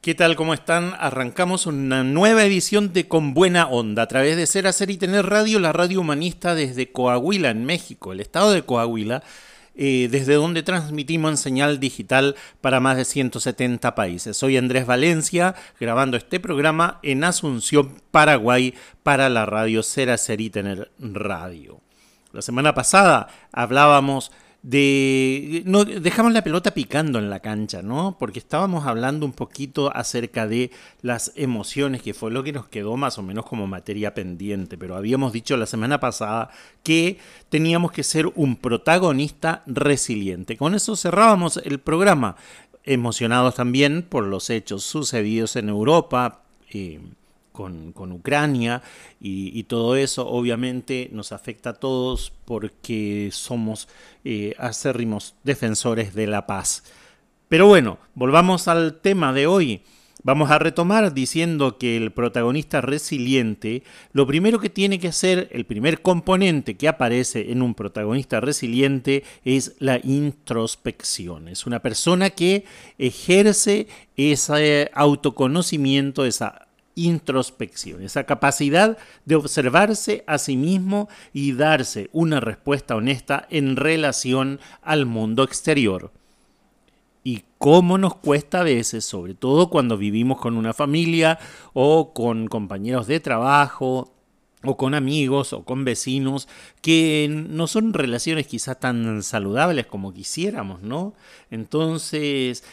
¿Qué 0.00 0.14
tal? 0.14 0.34
¿Cómo 0.34 0.54
están? 0.54 0.94
Arrancamos 0.98 1.66
una 1.66 2.02
nueva 2.04 2.42
edición 2.42 2.94
de 2.94 3.06
Con 3.06 3.34
Buena 3.34 3.66
Onda 3.66 4.04
a 4.04 4.06
través 4.06 4.34
de 4.34 4.46
Ser, 4.46 4.66
Hacer 4.66 4.88
y 4.88 4.96
Tener 4.96 5.26
Radio, 5.26 5.58
la 5.58 5.74
radio 5.74 6.00
humanista 6.00 6.54
desde 6.54 6.90
Coahuila, 6.90 7.50
en 7.50 7.66
México, 7.66 8.14
el 8.14 8.20
estado 8.20 8.50
de 8.52 8.62
Coahuila, 8.62 9.22
eh, 9.74 10.08
desde 10.10 10.36
donde 10.36 10.62
transmitimos 10.62 11.32
en 11.32 11.36
señal 11.36 11.80
digital 11.80 12.34
para 12.62 12.80
más 12.80 12.96
de 12.96 13.04
170 13.04 13.94
países. 13.94 14.38
Soy 14.38 14.56
Andrés 14.56 14.86
Valencia, 14.86 15.54
grabando 15.78 16.16
este 16.16 16.40
programa 16.40 16.98
en 17.02 17.22
Asunción, 17.22 18.00
Paraguay, 18.10 18.72
para 19.02 19.28
la 19.28 19.44
radio 19.44 19.82
Ser, 19.82 20.08
Hacer 20.08 20.40
y 20.40 20.48
Tener 20.48 20.90
Radio. 20.98 21.78
La 22.32 22.40
semana 22.40 22.72
pasada 22.72 23.28
hablábamos 23.52 24.32
de 24.62 25.62
no 25.64 25.84
dejamos 25.84 26.32
la 26.32 26.44
pelota 26.44 26.72
picando 26.72 27.18
en 27.18 27.30
la 27.30 27.40
cancha, 27.40 27.82
¿no? 27.82 28.16
Porque 28.18 28.38
estábamos 28.38 28.86
hablando 28.86 29.24
un 29.24 29.32
poquito 29.32 29.94
acerca 29.94 30.46
de 30.46 30.70
las 31.00 31.32
emociones, 31.36 32.02
que 32.02 32.12
fue 32.12 32.30
lo 32.30 32.42
que 32.42 32.52
nos 32.52 32.68
quedó 32.68 32.96
más 32.96 33.18
o 33.18 33.22
menos 33.22 33.46
como 33.46 33.66
materia 33.66 34.12
pendiente, 34.12 34.76
pero 34.76 34.96
habíamos 34.96 35.32
dicho 35.32 35.56
la 35.56 35.66
semana 35.66 35.98
pasada 35.98 36.50
que 36.82 37.18
teníamos 37.48 37.92
que 37.92 38.02
ser 38.02 38.26
un 38.34 38.56
protagonista 38.56 39.62
resiliente. 39.66 40.56
Con 40.56 40.74
eso 40.74 40.94
cerrábamos 40.94 41.56
el 41.64 41.78
programa, 41.78 42.36
emocionados 42.84 43.54
también 43.54 44.02
por 44.02 44.24
los 44.26 44.50
hechos 44.50 44.84
sucedidos 44.84 45.56
en 45.56 45.70
Europa. 45.70 46.42
Eh, 46.72 47.00
con, 47.52 47.92
Ucrania 48.12 48.82
y, 49.20 49.62
todo 49.64 49.96
eso 49.96 50.26
obviamente 50.28 51.08
nos 51.12 51.32
afecta 51.32 51.70
a 51.70 51.74
todos 51.74 52.32
porque 52.44 53.30
somos 53.32 53.88
eh, 54.24 54.54
acérrimos 54.58 55.34
defensores 55.44 56.14
de 56.14 56.26
la 56.26 56.46
paz. 56.46 56.84
Pero 57.48 57.66
bueno, 57.66 57.98
volvamos 58.14 58.68
al 58.68 59.00
tema 59.00 59.32
de 59.32 59.46
hoy. 59.46 59.82
Vamos 60.22 60.50
a 60.50 60.58
retomar 60.58 61.14
diciendo 61.14 61.78
que 61.78 61.96
el 61.96 62.12
protagonista 62.12 62.82
resiliente, 62.82 63.82
lo 64.12 64.26
primero 64.26 64.58
que 64.58 64.68
tiene 64.68 64.98
que 64.98 65.08
hacer, 65.08 65.48
el 65.50 65.64
primer 65.64 66.02
componente 66.02 66.76
que 66.76 66.88
aparece 66.88 67.50
en 67.52 67.62
un 67.62 67.74
protagonista 67.74 68.38
resiliente 68.38 69.24
es 69.46 69.76
la 69.78 69.98
introspección. 70.04 71.48
Es 71.48 71.66
una 71.66 71.80
persona 71.80 72.28
que 72.30 72.64
ejerce 72.98 73.88
ese 74.16 74.90
autoconocimiento, 74.92 76.26
esa 76.26 76.68
introspección, 77.06 78.02
esa 78.02 78.24
capacidad 78.24 78.98
de 79.24 79.34
observarse 79.36 80.24
a 80.26 80.38
sí 80.38 80.56
mismo 80.56 81.08
y 81.32 81.52
darse 81.52 82.10
una 82.12 82.40
respuesta 82.40 82.96
honesta 82.96 83.46
en 83.50 83.76
relación 83.76 84.60
al 84.82 85.06
mundo 85.06 85.42
exterior. 85.42 86.12
Y 87.22 87.44
cómo 87.58 87.98
nos 87.98 88.16
cuesta 88.16 88.60
a 88.60 88.64
veces, 88.64 89.04
sobre 89.04 89.34
todo 89.34 89.68
cuando 89.68 89.98
vivimos 89.98 90.40
con 90.40 90.56
una 90.56 90.72
familia 90.72 91.38
o 91.74 92.12
con 92.12 92.48
compañeros 92.48 93.06
de 93.06 93.20
trabajo 93.20 94.12
o 94.62 94.76
con 94.76 94.94
amigos 94.94 95.52
o 95.52 95.64
con 95.64 95.84
vecinos, 95.84 96.48
que 96.82 97.28
no 97.30 97.66
son 97.66 97.94
relaciones 97.94 98.46
quizá 98.46 98.74
tan 98.74 99.22
saludables 99.22 99.86
como 99.86 100.12
quisiéramos, 100.12 100.82
¿no? 100.82 101.14
Entonces, 101.50 102.64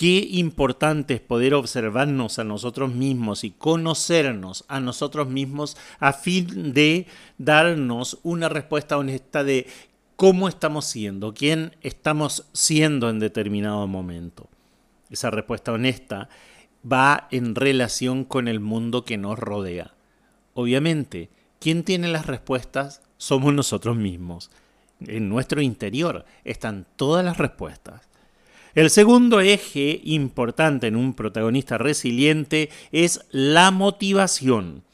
Qué 0.00 0.26
importante 0.30 1.12
es 1.12 1.20
poder 1.20 1.52
observarnos 1.52 2.38
a 2.38 2.44
nosotros 2.44 2.90
mismos 2.90 3.44
y 3.44 3.50
conocernos 3.50 4.64
a 4.66 4.80
nosotros 4.80 5.28
mismos 5.28 5.76
a 5.98 6.14
fin 6.14 6.72
de 6.72 7.06
darnos 7.36 8.18
una 8.22 8.48
respuesta 8.48 8.96
honesta 8.96 9.44
de 9.44 9.66
cómo 10.16 10.48
estamos 10.48 10.86
siendo, 10.86 11.34
quién 11.34 11.76
estamos 11.82 12.46
siendo 12.54 13.10
en 13.10 13.18
determinado 13.18 13.86
momento. 13.86 14.48
Esa 15.10 15.30
respuesta 15.30 15.70
honesta 15.70 16.30
va 16.90 17.28
en 17.30 17.54
relación 17.54 18.24
con 18.24 18.48
el 18.48 18.58
mundo 18.58 19.04
que 19.04 19.18
nos 19.18 19.38
rodea. 19.38 19.92
Obviamente, 20.54 21.28
quien 21.58 21.84
tiene 21.84 22.08
las 22.08 22.24
respuestas 22.24 23.02
somos 23.18 23.52
nosotros 23.52 23.96
mismos. 23.96 24.50
En 25.00 25.28
nuestro 25.28 25.60
interior 25.60 26.24
están 26.44 26.86
todas 26.96 27.22
las 27.22 27.36
respuestas. 27.36 28.09
El 28.74 28.90
segundo 28.90 29.40
eje 29.40 30.00
importante 30.04 30.86
en 30.86 30.94
un 30.94 31.14
protagonista 31.14 31.76
resiliente 31.76 32.70
es 32.92 33.26
la 33.32 33.72
motivación. 33.72 34.84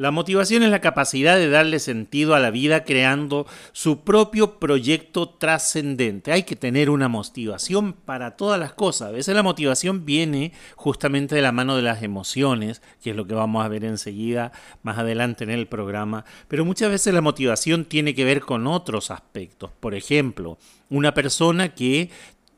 La 0.00 0.12
motivación 0.12 0.62
es 0.62 0.70
la 0.70 0.80
capacidad 0.80 1.36
de 1.36 1.50
darle 1.50 1.78
sentido 1.78 2.34
a 2.34 2.40
la 2.40 2.50
vida 2.50 2.84
creando 2.84 3.46
su 3.72 4.00
propio 4.00 4.58
proyecto 4.58 5.28
trascendente. 5.28 6.32
Hay 6.32 6.44
que 6.44 6.56
tener 6.56 6.88
una 6.88 7.08
motivación 7.08 7.92
para 7.92 8.34
todas 8.34 8.58
las 8.58 8.72
cosas. 8.72 9.08
A 9.08 9.12
veces 9.12 9.34
la 9.34 9.42
motivación 9.42 10.06
viene 10.06 10.52
justamente 10.74 11.34
de 11.34 11.42
la 11.42 11.52
mano 11.52 11.76
de 11.76 11.82
las 11.82 12.02
emociones, 12.02 12.80
que 13.02 13.10
es 13.10 13.16
lo 13.16 13.26
que 13.26 13.34
vamos 13.34 13.62
a 13.62 13.68
ver 13.68 13.84
enseguida 13.84 14.52
más 14.82 14.96
adelante 14.96 15.44
en 15.44 15.50
el 15.50 15.66
programa. 15.66 16.24
Pero 16.48 16.64
muchas 16.64 16.90
veces 16.90 17.12
la 17.12 17.20
motivación 17.20 17.84
tiene 17.84 18.14
que 18.14 18.24
ver 18.24 18.40
con 18.40 18.66
otros 18.68 19.10
aspectos. 19.10 19.70
Por 19.80 19.94
ejemplo, 19.94 20.56
una 20.88 21.12
persona 21.12 21.74
que 21.74 22.08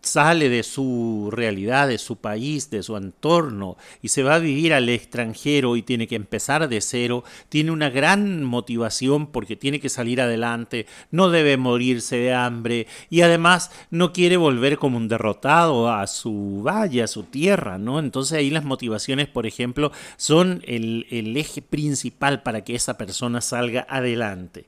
sale 0.02 0.48
de 0.48 0.64
su 0.64 1.30
realidad, 1.32 1.86
de 1.86 1.98
su 1.98 2.16
país, 2.16 2.70
de 2.70 2.82
su 2.82 2.96
entorno 2.96 3.76
y 4.02 4.08
se 4.08 4.24
va 4.24 4.34
a 4.34 4.40
vivir 4.40 4.74
al 4.74 4.88
extranjero 4.88 5.76
y 5.76 5.82
tiene 5.82 6.08
que 6.08 6.16
empezar 6.16 6.68
de 6.68 6.80
cero, 6.80 7.22
tiene 7.48 7.70
una 7.70 7.88
gran 7.88 8.42
motivación 8.42 9.28
porque 9.28 9.54
tiene 9.56 9.78
que 9.78 9.88
salir 9.88 10.20
adelante, 10.20 10.86
no 11.12 11.30
debe 11.30 11.56
morirse 11.56 12.16
de 12.16 12.34
hambre 12.34 12.88
y 13.10 13.20
además 13.20 13.70
no 13.90 14.12
quiere 14.12 14.36
volver 14.36 14.76
como 14.76 14.96
un 14.96 15.08
derrotado 15.08 15.90
a 15.90 16.06
su 16.08 16.62
valle, 16.66 17.04
a 17.04 17.06
su 17.06 17.22
tierra, 17.22 17.78
¿no? 17.78 18.00
Entonces 18.00 18.36
ahí 18.36 18.50
las 18.50 18.64
motivaciones, 18.64 19.28
por 19.28 19.46
ejemplo, 19.46 19.92
son 20.16 20.62
el, 20.66 21.06
el 21.10 21.36
eje 21.36 21.62
principal 21.62 22.42
para 22.42 22.64
que 22.64 22.74
esa 22.74 22.98
persona 22.98 23.40
salga 23.40 23.86
adelante. 23.88 24.66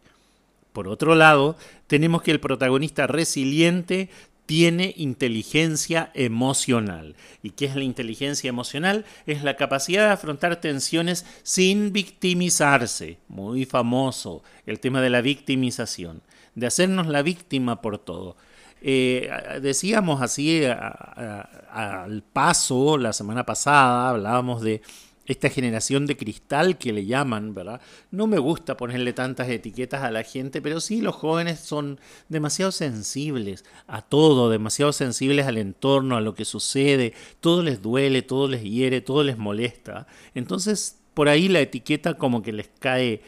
Por 0.72 0.88
otro 0.88 1.14
lado, 1.14 1.56
tenemos 1.86 2.22
que 2.22 2.32
el 2.32 2.40
protagonista 2.40 3.06
resiliente 3.06 4.10
tiene 4.46 4.92
inteligencia 4.96 6.10
emocional. 6.14 7.16
¿Y 7.42 7.50
qué 7.50 7.66
es 7.66 7.76
la 7.76 7.84
inteligencia 7.84 8.48
emocional? 8.48 9.04
Es 9.26 9.42
la 9.42 9.56
capacidad 9.56 10.06
de 10.06 10.12
afrontar 10.12 10.60
tensiones 10.60 11.24
sin 11.42 11.92
victimizarse. 11.92 13.18
Muy 13.28 13.64
famoso 13.64 14.42
el 14.66 14.80
tema 14.80 15.00
de 15.00 15.10
la 15.10 15.20
victimización, 15.20 16.22
de 16.54 16.66
hacernos 16.66 17.06
la 17.06 17.22
víctima 17.22 17.80
por 17.80 17.98
todo. 17.98 18.36
Eh, 18.86 19.30
decíamos 19.62 20.20
así 20.20 20.62
al 20.66 22.22
paso 22.34 22.98
la 22.98 23.14
semana 23.14 23.46
pasada, 23.46 24.10
hablábamos 24.10 24.60
de 24.60 24.82
esta 25.26 25.48
generación 25.48 26.06
de 26.06 26.16
cristal 26.16 26.78
que 26.78 26.92
le 26.92 27.06
llaman, 27.06 27.54
¿verdad? 27.54 27.80
No 28.10 28.26
me 28.26 28.38
gusta 28.38 28.76
ponerle 28.76 29.12
tantas 29.12 29.48
etiquetas 29.48 30.02
a 30.02 30.10
la 30.10 30.22
gente, 30.22 30.60
pero 30.60 30.80
sí 30.80 31.00
los 31.00 31.14
jóvenes 31.14 31.60
son 31.60 31.98
demasiado 32.28 32.72
sensibles 32.72 33.64
a 33.86 34.02
todo, 34.02 34.50
demasiado 34.50 34.92
sensibles 34.92 35.46
al 35.46 35.58
entorno, 35.58 36.16
a 36.16 36.20
lo 36.20 36.34
que 36.34 36.44
sucede, 36.44 37.14
todo 37.40 37.62
les 37.62 37.80
duele, 37.80 38.22
todo 38.22 38.48
les 38.48 38.62
hiere, 38.62 39.00
todo 39.00 39.24
les 39.24 39.38
molesta. 39.38 40.06
Entonces, 40.34 40.98
por 41.14 41.28
ahí 41.28 41.48
la 41.48 41.60
etiqueta 41.60 42.14
como 42.14 42.42
que 42.42 42.52
les 42.52 42.68
cae 42.78 43.22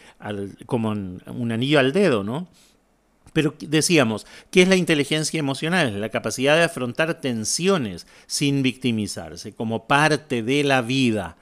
como 0.66 0.90
un 0.90 1.52
anillo 1.52 1.78
al 1.78 1.92
dedo, 1.92 2.24
¿no? 2.24 2.48
Pero 3.32 3.54
decíamos, 3.60 4.26
¿qué 4.50 4.62
es 4.62 4.68
la 4.68 4.76
inteligencia 4.76 5.38
emocional? 5.38 6.00
La 6.00 6.08
capacidad 6.08 6.56
de 6.56 6.62
afrontar 6.64 7.20
tensiones 7.20 8.06
sin 8.26 8.62
victimizarse, 8.62 9.54
como 9.54 9.86
parte 9.86 10.42
de 10.42 10.64
la 10.64 10.80
vida 10.80 11.36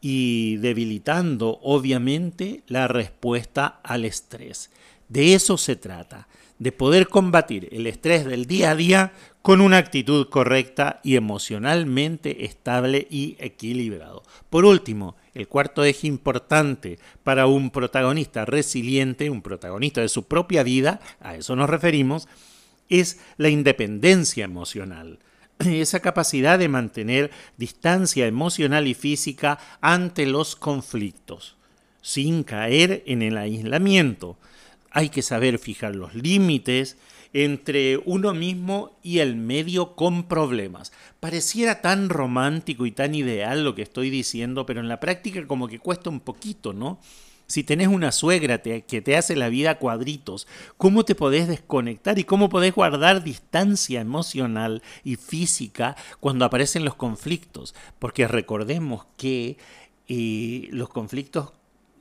y 0.00 0.56
debilitando 0.56 1.58
obviamente 1.62 2.62
la 2.66 2.88
respuesta 2.88 3.80
al 3.82 4.04
estrés. 4.04 4.70
De 5.08 5.34
eso 5.34 5.56
se 5.56 5.76
trata, 5.76 6.28
de 6.58 6.72
poder 6.72 7.08
combatir 7.08 7.68
el 7.72 7.86
estrés 7.86 8.24
del 8.24 8.46
día 8.46 8.72
a 8.72 8.74
día 8.74 9.12
con 9.42 9.60
una 9.60 9.78
actitud 9.78 10.28
correcta 10.28 11.00
y 11.02 11.16
emocionalmente 11.16 12.44
estable 12.44 13.06
y 13.10 13.36
equilibrado. 13.38 14.22
Por 14.50 14.64
último, 14.64 15.16
el 15.34 15.48
cuarto 15.48 15.84
eje 15.84 16.06
importante 16.06 16.98
para 17.22 17.46
un 17.46 17.70
protagonista 17.70 18.44
resiliente, 18.44 19.30
un 19.30 19.40
protagonista 19.40 20.00
de 20.00 20.08
su 20.08 20.24
propia 20.24 20.62
vida, 20.62 21.00
a 21.20 21.36
eso 21.36 21.56
nos 21.56 21.70
referimos, 21.70 22.28
es 22.88 23.20
la 23.36 23.48
independencia 23.48 24.44
emocional. 24.44 25.20
esa 25.64 26.00
capacidad 26.00 26.58
de 26.58 26.68
mantener 26.68 27.30
distancia 27.56 28.26
emocional 28.26 28.86
y 28.86 28.94
física 28.94 29.58
ante 29.80 30.26
los 30.26 30.56
conflictos, 30.56 31.56
sin 32.00 32.42
caer 32.44 33.02
en 33.06 33.22
el 33.22 33.36
aislamiento. 33.36 34.38
Hay 34.90 35.10
que 35.10 35.22
saber 35.22 35.58
fijar 35.58 35.94
los 35.94 36.14
límites 36.14 36.96
entre 37.32 37.98
uno 37.98 38.32
mismo 38.32 38.98
y 39.02 39.18
el 39.18 39.36
medio 39.36 39.94
con 39.94 40.28
problemas. 40.28 40.92
Pareciera 41.20 41.82
tan 41.82 42.08
romántico 42.08 42.86
y 42.86 42.92
tan 42.92 43.14
ideal 43.14 43.64
lo 43.64 43.74
que 43.74 43.82
estoy 43.82 44.10
diciendo, 44.10 44.64
pero 44.64 44.80
en 44.80 44.88
la 44.88 45.00
práctica 45.00 45.46
como 45.46 45.68
que 45.68 45.78
cuesta 45.78 46.08
un 46.08 46.20
poquito, 46.20 46.72
¿no? 46.72 47.00
Si 47.50 47.64
tenés 47.64 47.88
una 47.88 48.12
suegra 48.12 48.60
que 48.60 49.00
te 49.00 49.16
hace 49.16 49.34
la 49.34 49.48
vida 49.48 49.78
cuadritos, 49.78 50.46
¿cómo 50.76 51.06
te 51.06 51.14
podés 51.14 51.48
desconectar 51.48 52.18
y 52.18 52.24
cómo 52.24 52.50
podés 52.50 52.74
guardar 52.74 53.24
distancia 53.24 54.02
emocional 54.02 54.82
y 55.02 55.16
física 55.16 55.96
cuando 56.20 56.44
aparecen 56.44 56.84
los 56.84 56.94
conflictos? 56.94 57.74
Porque 57.98 58.28
recordemos 58.28 59.06
que 59.16 59.56
eh, 60.08 60.68
los 60.72 60.90
conflictos 60.90 61.54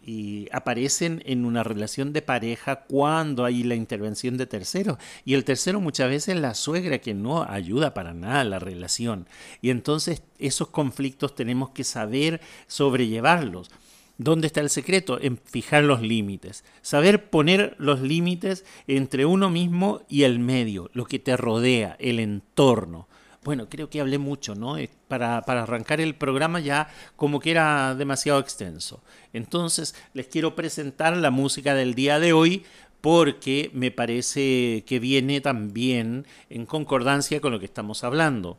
eh, 0.06 0.50
aparecen 0.52 1.24
en 1.26 1.46
una 1.46 1.64
relación 1.64 2.12
de 2.12 2.22
pareja 2.22 2.82
cuando 2.82 3.46
hay 3.46 3.64
la 3.64 3.76
intervención 3.76 4.36
de 4.36 4.48
terceros. 4.48 4.98
Y 5.24 5.34
el 5.34 5.46
tercero 5.46 5.80
muchas 5.80 6.10
veces 6.10 6.36
es 6.36 6.42
la 6.42 6.56
suegra 6.56 7.00
que 7.00 7.14
no 7.14 7.44
ayuda 7.44 7.94
para 7.94 8.14
nada 8.14 8.42
a 8.42 8.44
la 8.44 8.60
relación. 8.60 9.30
Y 9.62 9.70
entonces 9.70 10.24
esos 10.40 10.68
conflictos 10.68 11.36
tenemos 11.36 11.70
que 11.70 11.86
saber 11.86 12.42
sobrellevarlos. 12.68 13.70
¿Dónde 14.18 14.48
está 14.48 14.62
el 14.62 14.70
secreto? 14.70 15.20
En 15.22 15.38
fijar 15.38 15.84
los 15.84 16.02
límites. 16.02 16.64
Saber 16.82 17.30
poner 17.30 17.76
los 17.78 18.02
límites 18.02 18.66
entre 18.88 19.26
uno 19.26 19.50
mismo 19.50 20.02
y 20.10 20.24
el 20.24 20.40
medio, 20.40 20.90
lo 20.94 21.06
que 21.06 21.20
te 21.20 21.38
rodea, 21.38 21.96
el 22.00 22.20
entorno. 22.20 23.08
Bueno, 23.44 23.70
creo 23.70 23.90
que 23.90 24.02
hablé 24.02 24.18
mucho, 24.18 24.56
¿no? 24.56 24.76
Para, 25.08 25.44
para, 25.44 25.64
arrancar 25.64 26.02
el 26.02 26.16
programa 26.16 26.60
ya 26.60 26.90
como 27.16 27.40
que 27.40 27.52
era 27.52 27.96
demasiado 27.96 28.40
extenso. 28.40 29.02
Entonces, 29.34 29.96
les 30.14 30.28
quiero 30.28 30.56
presentar 30.56 31.16
la 31.16 31.32
música 31.32 31.76
del 31.76 31.94
día 31.94 32.20
de 32.20 32.34
hoy 32.34 32.66
porque 33.02 33.70
me 33.74 33.92
parece 33.92 34.84
que 34.86 35.00
viene 35.00 35.40
también 35.42 36.26
en 36.50 36.66
concordancia 36.66 37.40
con 37.40 37.52
lo 37.52 37.60
que 37.60 37.66
estamos 37.66 38.04
hablando. 38.04 38.58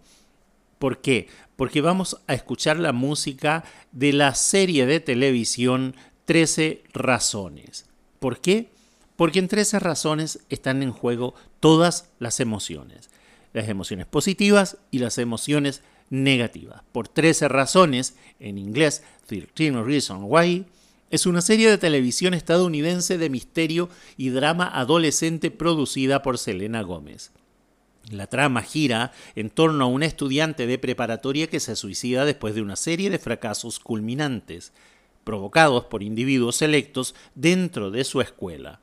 ¿Por 0.78 1.00
qué? 1.00 1.28
Porque 1.56 1.80
vamos 1.80 2.18
a 2.26 2.34
escuchar 2.34 2.78
la 2.78 2.92
música 2.92 3.64
de 3.92 4.12
la 4.12 4.34
serie 4.34 4.86
de 4.86 5.00
televisión 5.00 5.96
13 6.24 6.84
razones. 6.92 7.86
¿Por 8.20 8.40
qué? 8.40 8.70
Porque 9.16 9.38
en 9.38 9.48
13 9.48 9.80
razones 9.80 10.40
están 10.48 10.82
en 10.82 10.92
juego 10.92 11.34
todas 11.60 12.10
las 12.18 12.40
emociones. 12.40 13.10
Las 13.52 13.68
emociones 13.68 14.06
positivas 14.06 14.76
y 14.90 14.98
las 14.98 15.18
emociones 15.18 15.82
negativas. 16.10 16.82
Por 16.92 17.08
13 17.08 17.48
razones, 17.48 18.14
en 18.38 18.58
inglés 18.58 19.02
13 19.26 19.82
Reasons 19.82 20.24
Why, 20.24 20.66
es 21.10 21.26
una 21.26 21.40
serie 21.40 21.70
de 21.70 21.78
televisión 21.78 22.34
estadounidense 22.34 23.18
de 23.18 23.30
misterio 23.30 23.88
y 24.16 24.28
drama 24.28 24.68
adolescente 24.68 25.50
producida 25.50 26.22
por 26.22 26.38
Selena 26.38 26.82
Gómez. 26.82 27.32
La 28.10 28.26
trama 28.26 28.62
gira 28.62 29.12
en 29.34 29.50
torno 29.50 29.84
a 29.84 29.88
un 29.88 30.02
estudiante 30.02 30.66
de 30.66 30.78
preparatoria 30.78 31.46
que 31.48 31.60
se 31.60 31.76
suicida 31.76 32.24
después 32.24 32.54
de 32.54 32.62
una 32.62 32.76
serie 32.76 33.10
de 33.10 33.18
fracasos 33.18 33.78
culminantes, 33.78 34.72
provocados 35.24 35.84
por 35.84 36.02
individuos 36.02 36.56
selectos 36.56 37.14
dentro 37.34 37.90
de 37.90 38.04
su 38.04 38.22
escuela. 38.22 38.80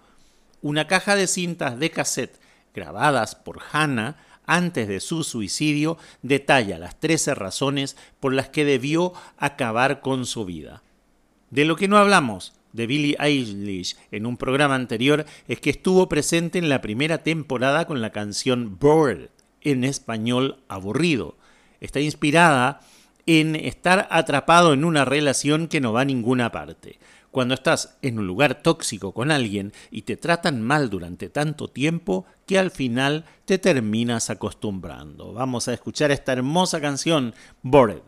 Una 0.62 0.88
caja 0.88 1.16
de 1.16 1.25
cintas 1.25 1.80
de 1.80 1.89
cassette 1.89 2.39
grabadas 2.74 3.36
por 3.36 3.62
Hannah 3.72 4.18
antes 4.45 4.88
de 4.88 5.00
su 5.00 5.24
suicidio 5.24 5.98
detalla 6.21 6.78
las 6.78 7.00
13 7.00 7.33
razones 7.33 7.98
por 8.19 8.33
las 8.33 8.50
que 8.50 8.63
debió 8.63 9.13
acabar 9.38 10.01
con 10.01 10.28
su 10.28 10.45
vida. 10.45 10.83
De 11.50 11.66
lo 11.66 11.75
que 11.78 11.88
no 11.88 11.98
hablamos 11.98 12.54
de 12.75 12.88
Billie 12.88 13.16
Eilish 13.19 13.95
en 14.12 14.25
un 14.25 14.38
programa 14.38 14.75
anterior 14.75 15.25
es 15.48 15.60
que 15.60 15.69
estuvo 15.69 16.10
presente 16.10 16.60
en 16.60 16.69
la 16.69 16.81
primera 16.81 17.19
temporada 17.19 17.86
con 17.86 18.01
la 18.01 18.12
canción 18.12 18.77
Bored, 18.80 19.30
en 19.62 19.83
español 19.83 20.57
aburrido. 20.68 21.38
Está 21.80 22.00
inspirada 22.00 22.81
en 23.25 23.56
estar 23.56 24.07
atrapado 24.12 24.74
en 24.74 24.86
una 24.86 25.06
relación 25.06 25.68
que 25.68 25.81
no 25.81 25.94
va 25.94 26.01
a 26.01 26.06
ninguna 26.06 26.51
parte. 26.51 27.00
Cuando 27.31 27.54
estás 27.54 27.98
en 28.01 28.19
un 28.19 28.27
lugar 28.27 28.62
tóxico 28.62 29.13
con 29.13 29.30
alguien 29.30 29.74
y 29.92 30.04
te 30.04 30.16
tratan 30.16 30.62
mal 30.62 30.89
durante 30.89 31.30
tanto 31.30 31.68
tiempo 31.68 32.25
que 32.45 32.57
al 32.57 32.71
final 32.71 33.25
te 33.44 33.57
terminas 33.57 34.30
acostumbrando. 34.30 35.33
Vamos 35.33 35.68
a 35.68 35.74
escuchar 35.74 36.12
esta 36.12 36.31
hermosa 36.31 36.80
canción, 36.80 37.33
Bored. 37.62 38.01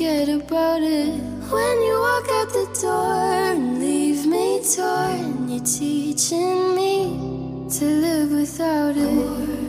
forget 0.00 0.30
about 0.30 0.82
it 0.82 1.12
when 1.52 1.82
you 1.82 1.94
walk 2.00 2.26
out 2.30 2.48
the 2.54 2.80
door 2.80 3.52
and 3.52 3.78
leave 3.78 4.24
me 4.24 4.62
torn. 4.74 5.46
You're 5.46 5.62
teaching 5.62 6.74
me 6.74 7.68
to 7.68 7.84
live 7.84 8.30
without 8.32 8.96
it. 8.96 9.59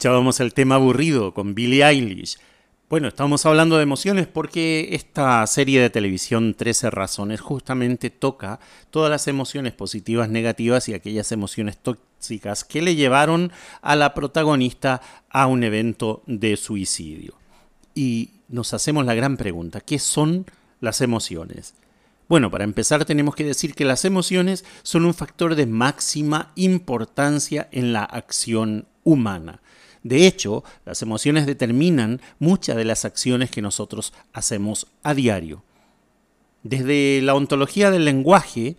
Escuchábamos 0.00 0.40
el 0.40 0.54
tema 0.54 0.76
aburrido 0.76 1.34
con 1.34 1.54
Billie 1.54 1.84
Eilish. 1.84 2.38
Bueno, 2.88 3.08
estamos 3.08 3.44
hablando 3.44 3.76
de 3.76 3.82
emociones 3.82 4.26
porque 4.26 4.88
esta 4.92 5.46
serie 5.46 5.78
de 5.78 5.90
televisión 5.90 6.54
13 6.54 6.88
razones 6.88 7.42
justamente 7.42 8.08
toca 8.08 8.60
todas 8.90 9.10
las 9.10 9.28
emociones 9.28 9.74
positivas, 9.74 10.30
negativas 10.30 10.88
y 10.88 10.94
aquellas 10.94 11.32
emociones 11.32 11.76
tóxicas 11.76 12.64
que 12.64 12.80
le 12.80 12.94
llevaron 12.94 13.52
a 13.82 13.94
la 13.94 14.14
protagonista 14.14 15.02
a 15.28 15.46
un 15.46 15.64
evento 15.64 16.22
de 16.26 16.56
suicidio. 16.56 17.34
Y 17.94 18.30
nos 18.48 18.72
hacemos 18.72 19.04
la 19.04 19.12
gran 19.12 19.36
pregunta, 19.36 19.82
¿qué 19.82 19.98
son 19.98 20.46
las 20.80 21.02
emociones? 21.02 21.74
Bueno, 22.26 22.50
para 22.50 22.64
empezar 22.64 23.04
tenemos 23.04 23.34
que 23.34 23.44
decir 23.44 23.74
que 23.74 23.84
las 23.84 24.06
emociones 24.06 24.64
son 24.82 25.04
un 25.04 25.12
factor 25.12 25.56
de 25.56 25.66
máxima 25.66 26.52
importancia 26.54 27.68
en 27.70 27.92
la 27.92 28.04
acción 28.04 28.86
humana. 29.04 29.60
De 30.02 30.26
hecho, 30.26 30.64
las 30.84 31.02
emociones 31.02 31.46
determinan 31.46 32.20
muchas 32.38 32.76
de 32.76 32.84
las 32.84 33.04
acciones 33.04 33.50
que 33.50 33.62
nosotros 33.62 34.12
hacemos 34.32 34.86
a 35.02 35.14
diario. 35.14 35.62
Desde 36.62 37.20
la 37.22 37.34
ontología 37.34 37.90
del 37.90 38.04
lenguaje, 38.04 38.76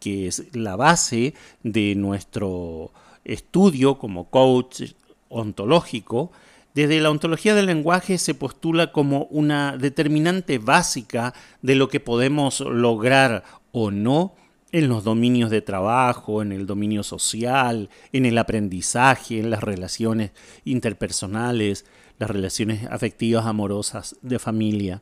que 0.00 0.26
es 0.26 0.54
la 0.54 0.76
base 0.76 1.34
de 1.62 1.94
nuestro 1.94 2.92
estudio 3.24 3.98
como 3.98 4.30
coach 4.30 4.82
ontológico, 5.28 6.32
desde 6.74 7.00
la 7.00 7.10
ontología 7.10 7.54
del 7.54 7.66
lenguaje 7.66 8.18
se 8.18 8.34
postula 8.34 8.90
como 8.90 9.24
una 9.30 9.76
determinante 9.76 10.58
básica 10.58 11.32
de 11.62 11.76
lo 11.76 11.88
que 11.88 12.00
podemos 12.00 12.60
lograr 12.60 13.44
o 13.70 13.92
no 13.92 14.34
en 14.74 14.88
los 14.88 15.04
dominios 15.04 15.50
de 15.50 15.62
trabajo, 15.62 16.42
en 16.42 16.50
el 16.50 16.66
dominio 16.66 17.04
social, 17.04 17.90
en 18.12 18.26
el 18.26 18.36
aprendizaje, 18.36 19.38
en 19.38 19.48
las 19.48 19.62
relaciones 19.62 20.32
interpersonales, 20.64 21.84
las 22.18 22.28
relaciones 22.28 22.84
afectivas 22.90 23.46
amorosas 23.46 24.16
de 24.20 24.40
familia. 24.40 25.00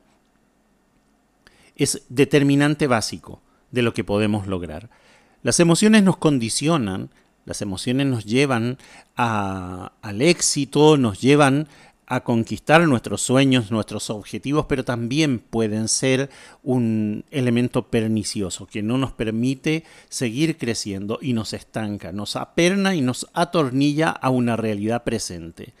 Es 1.75 2.03
determinante 2.09 2.85
básico 2.85 3.41
de 3.71 3.81
lo 3.81 3.95
que 3.95 4.03
podemos 4.03 4.45
lograr. 4.45 4.91
Las 5.41 5.59
emociones 5.59 6.03
nos 6.03 6.17
condicionan, 6.17 7.09
las 7.45 7.63
emociones 7.63 8.05
nos 8.05 8.25
llevan 8.25 8.77
al 9.15 10.21
éxito, 10.21 10.97
nos 10.97 11.19
llevan 11.19 11.67
a 12.13 12.23
conquistar 12.23 12.87
nuestros 12.87 13.23
sueños, 13.23 13.71
nuestros 13.71 14.11
objetivos, 14.11 14.67
pero 14.67 14.85
también 14.85 15.39
pueden 15.39 15.87
ser 15.87 16.29
un 16.61 17.25
elemento 17.31 17.87
pernicioso 17.87 18.67
que 18.67 18.83
no 18.83 18.99
nos 18.99 19.13
permite 19.13 19.83
seguir 20.09 20.57
creciendo 20.59 21.17
y 21.21 21.33
nos 21.33 21.53
estanca, 21.53 22.11
nos 22.11 22.35
aperna 22.35 22.93
y 22.93 23.01
nos 23.01 23.27
atornilla 23.33 24.11
a 24.11 24.29
una 24.29 24.55
realidad 24.55 25.03
presente. 25.03 25.73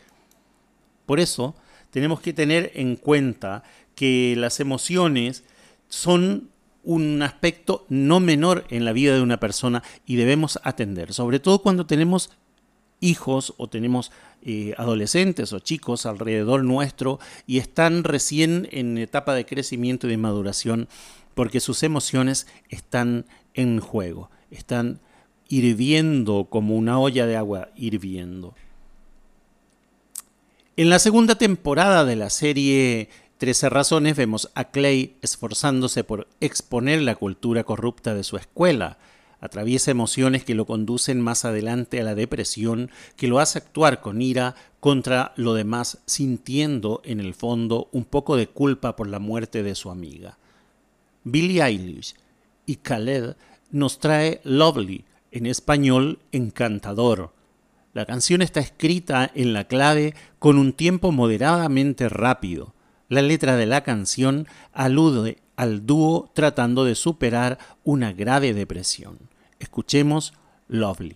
Por 1.05 1.19
eso 1.19 1.55
tenemos 1.91 2.19
que 2.19 2.33
tener 2.33 2.71
en 2.73 2.95
cuenta 2.95 3.61
que 3.93 4.33
las 4.35 4.59
emociones 4.59 5.43
son 5.87 6.49
un 6.83 7.21
aspecto 7.21 7.85
no 7.89 8.19
menor 8.19 8.65
en 8.69 8.85
la 8.85 8.91
vida 8.91 9.13
de 9.13 9.21
una 9.21 9.39
persona 9.39 9.83
y 10.07 10.15
debemos 10.15 10.59
atender, 10.63 11.13
sobre 11.13 11.39
todo 11.39 11.59
cuando 11.61 11.85
tenemos 11.85 12.31
hijos 13.03 13.53
o 13.57 13.67
tenemos 13.67 14.11
eh, 14.41 14.73
adolescentes 14.77 15.53
o 15.53 15.59
chicos 15.59 16.05
alrededor 16.05 16.63
nuestro 16.63 17.19
y 17.45 17.57
están 17.57 18.03
recién 18.03 18.67
en 18.71 18.97
etapa 18.97 19.33
de 19.35 19.45
crecimiento 19.45 20.07
y 20.07 20.11
de 20.11 20.17
maduración 20.17 20.87
porque 21.35 21.59
sus 21.59 21.83
emociones 21.83 22.47
están 22.69 23.25
en 23.53 23.79
juego, 23.79 24.29
están 24.51 24.99
hirviendo 25.47 26.47
como 26.49 26.75
una 26.75 26.99
olla 26.99 27.25
de 27.25 27.35
agua 27.35 27.69
hirviendo. 27.75 28.55
En 30.75 30.89
la 30.89 30.99
segunda 30.99 31.35
temporada 31.35 32.05
de 32.05 32.15
la 32.15 32.29
serie 32.29 33.09
13 33.37 33.69
razones 33.69 34.15
vemos 34.15 34.49
a 34.55 34.71
Clay 34.71 35.17
esforzándose 35.21 36.03
por 36.03 36.27
exponer 36.39 37.01
la 37.01 37.15
cultura 37.15 37.63
corrupta 37.63 38.15
de 38.15 38.23
su 38.23 38.37
escuela, 38.37 38.97
atraviesa 39.43 39.91
emociones 39.91 40.45
que 40.45 40.55
lo 40.55 40.65
conducen 40.65 41.19
más 41.19 41.43
adelante 41.43 41.99
a 41.99 42.03
la 42.05 42.15
depresión, 42.15 42.89
que 43.17 43.27
lo 43.27 43.39
hace 43.39 43.57
actuar 43.59 43.99
con 43.99 44.21
ira 44.21 44.55
contra 44.79 45.33
lo 45.35 45.53
demás, 45.53 45.99
sintiendo 46.05 47.01
en 47.03 47.19
el 47.19 47.33
fondo 47.33 47.89
un 47.91 48.05
poco 48.05 48.37
de 48.37 48.47
culpa 48.47 48.95
por 48.95 49.09
la 49.09 49.19
muerte 49.19 49.61
de 49.61 49.75
su 49.75 49.91
amiga. 49.91 50.37
Billie 51.25 51.61
Eilish 51.61 52.15
y 52.65 52.77
Khaled 52.77 53.35
nos 53.69 53.99
trae 53.99 54.39
Lovely, 54.45 55.03
en 55.31 55.45
español 55.45 56.19
encantador. 56.31 57.33
La 57.93 58.05
canción 58.05 58.41
está 58.41 58.61
escrita 58.61 59.29
en 59.35 59.51
la 59.51 59.65
clave 59.65 60.15
con 60.39 60.57
un 60.57 60.71
tiempo 60.71 61.11
moderadamente 61.11 62.07
rápido. 62.07 62.73
La 63.09 63.21
letra 63.21 63.57
de 63.57 63.65
la 63.65 63.83
canción 63.83 64.47
alude 64.71 65.39
al 65.57 65.85
dúo 65.85 66.31
tratando 66.33 66.85
de 66.85 66.95
superar 66.95 67.57
una 67.83 68.13
grave 68.13 68.53
depresión. 68.53 69.32
Escuchemos 69.59 70.33
Lovely. 70.67 71.15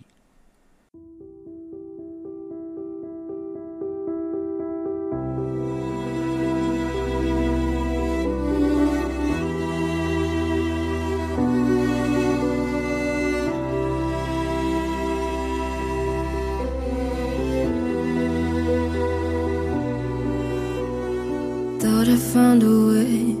Thought 21.80 22.08
I 22.08 22.16
found 22.16 22.62
a 22.62 22.66
way. 22.66 23.36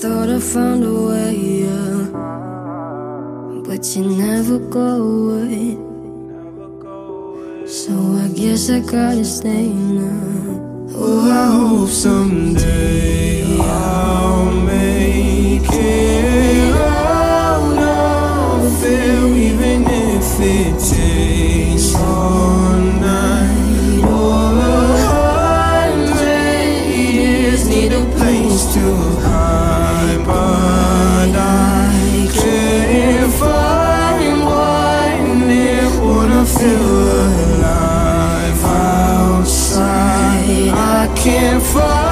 Thought 0.00 0.28
I 0.28 0.38
found 0.40 0.84
a 0.84 0.92
way. 1.08 1.53
But 3.66 3.82
you 3.96 4.04
never 4.04 4.58
go 4.58 5.02
away. 5.02 5.76
So 7.66 7.92
I 8.24 8.28
guess 8.34 8.70
I 8.70 8.80
gotta 8.80 9.24
stay 9.24 9.68
now. 9.68 10.90
Oh, 10.96 11.30
I 11.30 11.46
hope 11.58 11.88
someday 11.88 13.58
I'll 13.60 14.52
make 14.62 15.68
it 15.72 16.74
out 16.76 17.78
of 17.78 18.80
there, 18.80 19.26
even 19.26 19.84
if 19.88 20.40
it 20.40 20.78
takes 20.78 21.94
all 21.96 22.78
night 23.10 24.04
or 24.04 24.58
a 24.58 24.86
hundred 25.90 26.84
years. 26.94 27.60
Need 27.68 27.92
a 27.92 28.04
place 28.16 28.64
to 28.74 28.84
hide, 29.20 29.33
far. 41.74 42.03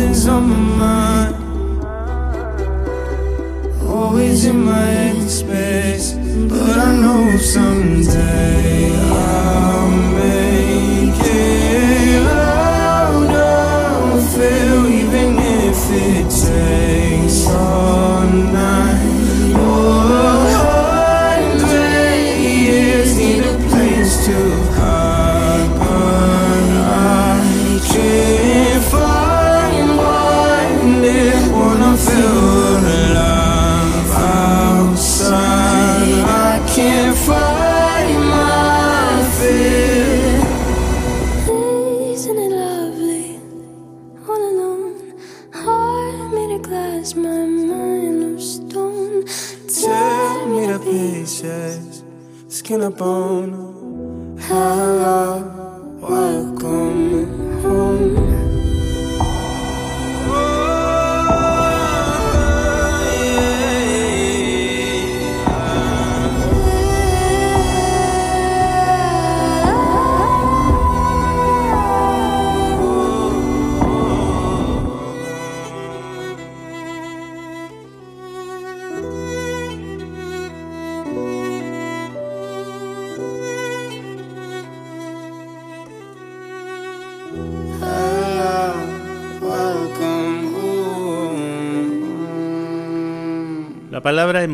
Something's 0.00 0.28
on 0.28 0.48
my 0.48 0.56
mind, 0.56 0.99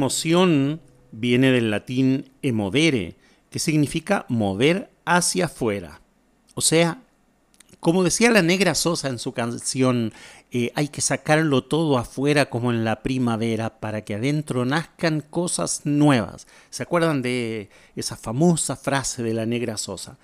emoción 0.06 0.80
viene 1.10 1.50
del 1.50 1.72
latín 1.72 2.30
emovere, 2.40 3.16
que 3.50 3.58
significa 3.58 4.24
mover 4.28 4.88
hacia 5.04 5.46
afuera. 5.46 6.00
O 6.54 6.60
sea, 6.60 7.02
como 7.80 8.04
decía 8.04 8.30
la 8.30 8.42
negra 8.42 8.76
Sosa 8.76 9.08
en 9.08 9.18
su 9.18 9.32
canción, 9.32 10.12
eh, 10.52 10.70
hay 10.76 10.88
que 10.88 11.00
sacarlo 11.00 11.64
todo 11.64 11.98
afuera 11.98 12.50
como 12.50 12.70
en 12.70 12.84
la 12.84 13.02
primavera 13.02 13.80
para 13.80 14.04
que 14.04 14.14
adentro 14.14 14.64
nazcan 14.64 15.22
cosas 15.22 15.80
nuevas. 15.82 16.46
¿Se 16.70 16.84
acuerdan 16.84 17.20
de 17.20 17.68
esa 17.96 18.16
famosa 18.16 18.76
frase 18.76 19.24
de 19.24 19.34
la 19.34 19.44
negra 19.44 19.76
Sosa? 19.76 20.18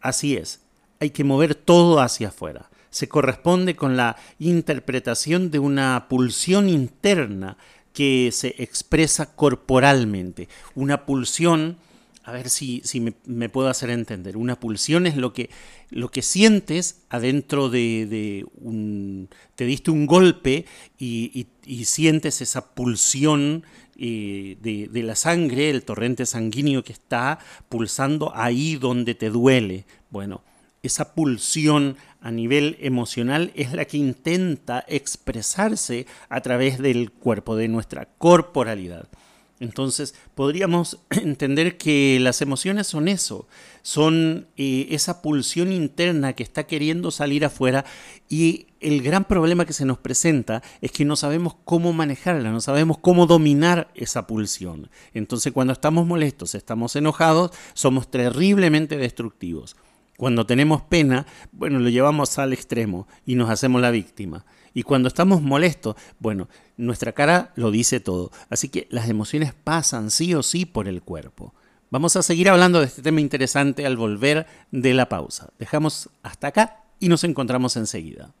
Así 0.00 0.36
es, 0.36 0.62
hay 0.98 1.10
que 1.10 1.22
mover 1.22 1.54
todo 1.54 2.00
hacia 2.00 2.28
afuera. 2.28 2.70
Se 2.90 3.08
corresponde 3.08 3.76
con 3.76 3.96
la 3.96 4.16
interpretación 4.40 5.52
de 5.52 5.60
una 5.60 6.08
pulsión 6.08 6.68
interna 6.68 7.56
que 7.92 8.30
se 8.32 8.54
expresa 8.58 9.34
corporalmente. 9.34 10.48
Una 10.74 11.04
pulsión, 11.04 11.76
a 12.24 12.32
ver 12.32 12.48
si, 12.48 12.80
si 12.84 13.00
me, 13.00 13.48
puedo 13.48 13.68
hacer 13.68 13.90
entender, 13.90 14.36
una 14.36 14.58
pulsión 14.58 15.06
es 15.06 15.16
lo 15.16 15.32
que, 15.32 15.50
lo 15.90 16.10
que 16.10 16.22
sientes 16.22 17.02
adentro 17.08 17.68
de, 17.68 18.46
un... 18.54 19.28
te 19.54 19.64
diste 19.64 19.90
un 19.90 20.06
golpe 20.06 20.64
y, 20.98 21.46
sientes 21.84 22.40
esa 22.40 22.74
pulsión 22.74 23.64
eh, 23.96 24.56
de, 24.62 24.88
de, 24.90 25.02
la 25.02 25.14
sangre, 25.14 25.70
el 25.70 25.82
torrente 25.82 26.26
sanguíneo 26.26 26.82
que 26.82 26.92
está 26.92 27.38
pulsando 27.68 28.32
ahí 28.34 28.76
donde 28.76 29.14
te 29.14 29.30
duele. 29.30 29.84
Bueno, 30.10 30.42
esa 30.82 31.14
pulsión 31.14 31.96
a 32.20 32.30
nivel 32.30 32.76
emocional 32.80 33.52
es 33.54 33.72
la 33.72 33.84
que 33.84 33.98
intenta 33.98 34.84
expresarse 34.88 36.06
a 36.28 36.40
través 36.40 36.78
del 36.78 37.10
cuerpo, 37.10 37.56
de 37.56 37.68
nuestra 37.68 38.06
corporalidad. 38.18 39.08
Entonces 39.62 40.16
podríamos 40.34 40.98
entender 41.10 41.78
que 41.78 42.18
las 42.20 42.42
emociones 42.42 42.88
son 42.88 43.06
eso, 43.06 43.46
son 43.82 44.48
eh, 44.56 44.88
esa 44.90 45.22
pulsión 45.22 45.72
interna 45.72 46.32
que 46.32 46.42
está 46.42 46.64
queriendo 46.64 47.12
salir 47.12 47.44
afuera 47.44 47.84
y 48.28 48.66
el 48.80 49.02
gran 49.02 49.24
problema 49.24 49.64
que 49.64 49.72
se 49.72 49.84
nos 49.84 49.98
presenta 49.98 50.64
es 50.80 50.90
que 50.90 51.04
no 51.04 51.14
sabemos 51.14 51.54
cómo 51.64 51.92
manejarla, 51.92 52.50
no 52.50 52.60
sabemos 52.60 52.98
cómo 52.98 53.26
dominar 53.26 53.88
esa 53.94 54.26
pulsión. 54.26 54.90
Entonces 55.14 55.52
cuando 55.52 55.72
estamos 55.72 56.08
molestos, 56.08 56.56
estamos 56.56 56.96
enojados, 56.96 57.52
somos 57.72 58.10
terriblemente 58.10 58.96
destructivos. 58.96 59.76
Cuando 60.16 60.46
tenemos 60.46 60.82
pena, 60.82 61.26
bueno, 61.52 61.78
lo 61.78 61.88
llevamos 61.88 62.38
al 62.38 62.52
extremo 62.52 63.08
y 63.26 63.34
nos 63.34 63.50
hacemos 63.50 63.80
la 63.80 63.90
víctima. 63.90 64.44
Y 64.74 64.82
cuando 64.82 65.08
estamos 65.08 65.42
molestos, 65.42 65.96
bueno, 66.18 66.48
nuestra 66.76 67.12
cara 67.12 67.52
lo 67.56 67.70
dice 67.70 68.00
todo. 68.00 68.30
Así 68.48 68.68
que 68.68 68.86
las 68.90 69.08
emociones 69.08 69.52
pasan 69.52 70.10
sí 70.10 70.34
o 70.34 70.42
sí 70.42 70.64
por 70.64 70.88
el 70.88 71.02
cuerpo. 71.02 71.54
Vamos 71.90 72.16
a 72.16 72.22
seguir 72.22 72.48
hablando 72.48 72.80
de 72.80 72.86
este 72.86 73.02
tema 73.02 73.20
interesante 73.20 73.84
al 73.84 73.96
volver 73.96 74.46
de 74.70 74.94
la 74.94 75.08
pausa. 75.08 75.50
Dejamos 75.58 76.08
hasta 76.22 76.46
acá 76.46 76.84
y 76.98 77.08
nos 77.08 77.24
encontramos 77.24 77.76
enseguida. 77.76 78.32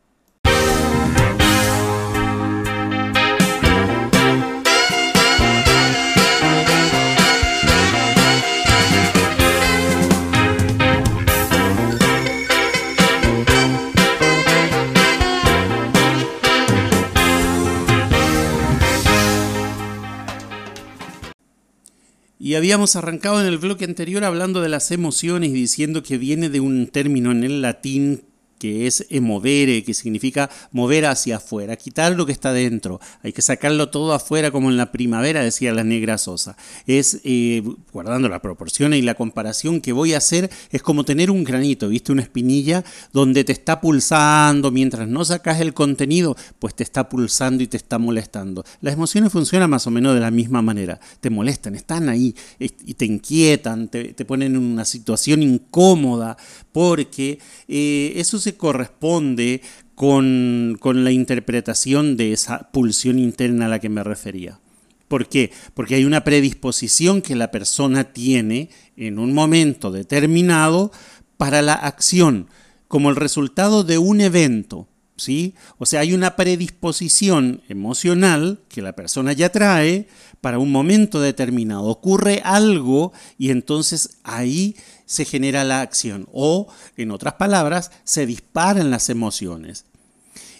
Y 22.44 22.56
habíamos 22.56 22.96
arrancado 22.96 23.40
en 23.40 23.46
el 23.46 23.58
bloque 23.58 23.84
anterior 23.84 24.24
hablando 24.24 24.60
de 24.62 24.68
las 24.68 24.90
emociones 24.90 25.50
y 25.50 25.52
diciendo 25.52 26.02
que 26.02 26.18
viene 26.18 26.48
de 26.48 26.58
un 26.58 26.88
término 26.88 27.30
en 27.30 27.44
el 27.44 27.62
latín 27.62 28.24
que 28.62 28.86
es 28.86 29.06
emovere, 29.10 29.82
que 29.82 29.92
significa 29.92 30.48
mover 30.70 31.06
hacia 31.06 31.38
afuera, 31.38 31.74
quitar 31.74 32.14
lo 32.14 32.26
que 32.26 32.30
está 32.30 32.52
dentro. 32.52 33.00
Hay 33.24 33.32
que 33.32 33.42
sacarlo 33.42 33.88
todo 33.88 34.12
afuera 34.12 34.52
como 34.52 34.70
en 34.70 34.76
la 34.76 34.92
primavera, 34.92 35.42
decía 35.42 35.72
la 35.72 35.82
negra 35.82 36.16
Sosa. 36.16 36.56
Es, 36.86 37.18
eh, 37.24 37.64
guardando 37.92 38.28
la 38.28 38.40
proporción 38.40 38.94
y 38.94 39.02
la 39.02 39.16
comparación 39.16 39.80
que 39.80 39.90
voy 39.90 40.14
a 40.14 40.18
hacer, 40.18 40.48
es 40.70 40.80
como 40.80 41.02
tener 41.02 41.28
un 41.28 41.42
granito, 41.42 41.88
¿viste? 41.88 42.12
Una 42.12 42.22
espinilla 42.22 42.84
donde 43.12 43.42
te 43.42 43.50
está 43.50 43.80
pulsando, 43.80 44.70
mientras 44.70 45.08
no 45.08 45.24
sacas 45.24 45.60
el 45.60 45.74
contenido, 45.74 46.36
pues 46.60 46.76
te 46.76 46.84
está 46.84 47.08
pulsando 47.08 47.64
y 47.64 47.66
te 47.66 47.76
está 47.76 47.98
molestando. 47.98 48.64
Las 48.80 48.94
emociones 48.94 49.32
funcionan 49.32 49.70
más 49.70 49.88
o 49.88 49.90
menos 49.90 50.14
de 50.14 50.20
la 50.20 50.30
misma 50.30 50.62
manera. 50.62 51.00
Te 51.18 51.30
molestan, 51.30 51.74
están 51.74 52.08
ahí 52.08 52.36
y 52.60 52.94
te 52.94 53.06
inquietan, 53.06 53.88
te, 53.88 54.14
ponen 54.24 54.54
en 54.54 54.62
una 54.62 54.84
situación 54.84 55.42
incómoda, 55.42 56.36
porque 56.72 57.38
eh, 57.68 58.14
eso 58.16 58.38
se 58.38 58.56
corresponde 58.56 59.60
con, 59.94 60.78
la 60.82 61.12
interpretación 61.12 62.16
de 62.16 62.32
esa 62.32 62.70
pulsión 62.72 63.18
interna 63.18 63.66
a 63.66 63.68
la 63.68 63.78
que 63.78 63.88
me 63.88 64.02
refería. 64.02 64.58
¿Por 65.06 65.28
qué? 65.28 65.52
Porque 65.74 65.94
hay 65.94 66.04
una 66.04 66.24
predisposición 66.24 67.20
que 67.20 67.36
la 67.36 67.50
persona 67.50 68.12
tiene 68.12 68.70
en 68.96 69.18
un 69.18 69.34
momento 69.34 69.92
determinado 69.92 70.90
para 71.36 71.60
la 71.60 71.74
acción, 71.74 72.48
como 72.88 73.10
el 73.10 73.16
resultado 73.16 73.84
de 73.84 73.98
un 73.98 74.20
evento. 74.20 74.88
¿Sí? 75.22 75.54
O 75.78 75.86
sea, 75.86 76.00
hay 76.00 76.12
una 76.12 76.36
predisposición 76.36 77.62
emocional 77.68 78.60
que 78.68 78.82
la 78.82 78.94
persona 78.94 79.32
ya 79.32 79.50
trae 79.50 80.08
para 80.40 80.58
un 80.58 80.72
momento 80.72 81.20
determinado. 81.20 81.84
Ocurre 81.84 82.42
algo 82.44 83.12
y 83.38 83.50
entonces 83.50 84.18
ahí 84.24 84.76
se 85.06 85.24
genera 85.24 85.64
la 85.64 85.80
acción 85.80 86.26
o, 86.32 86.68
en 86.96 87.10
otras 87.10 87.34
palabras, 87.34 87.90
se 88.04 88.26
disparan 88.26 88.90
las 88.90 89.08
emociones. 89.10 89.84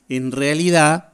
En 0.09 0.33
realidad, 0.33 1.13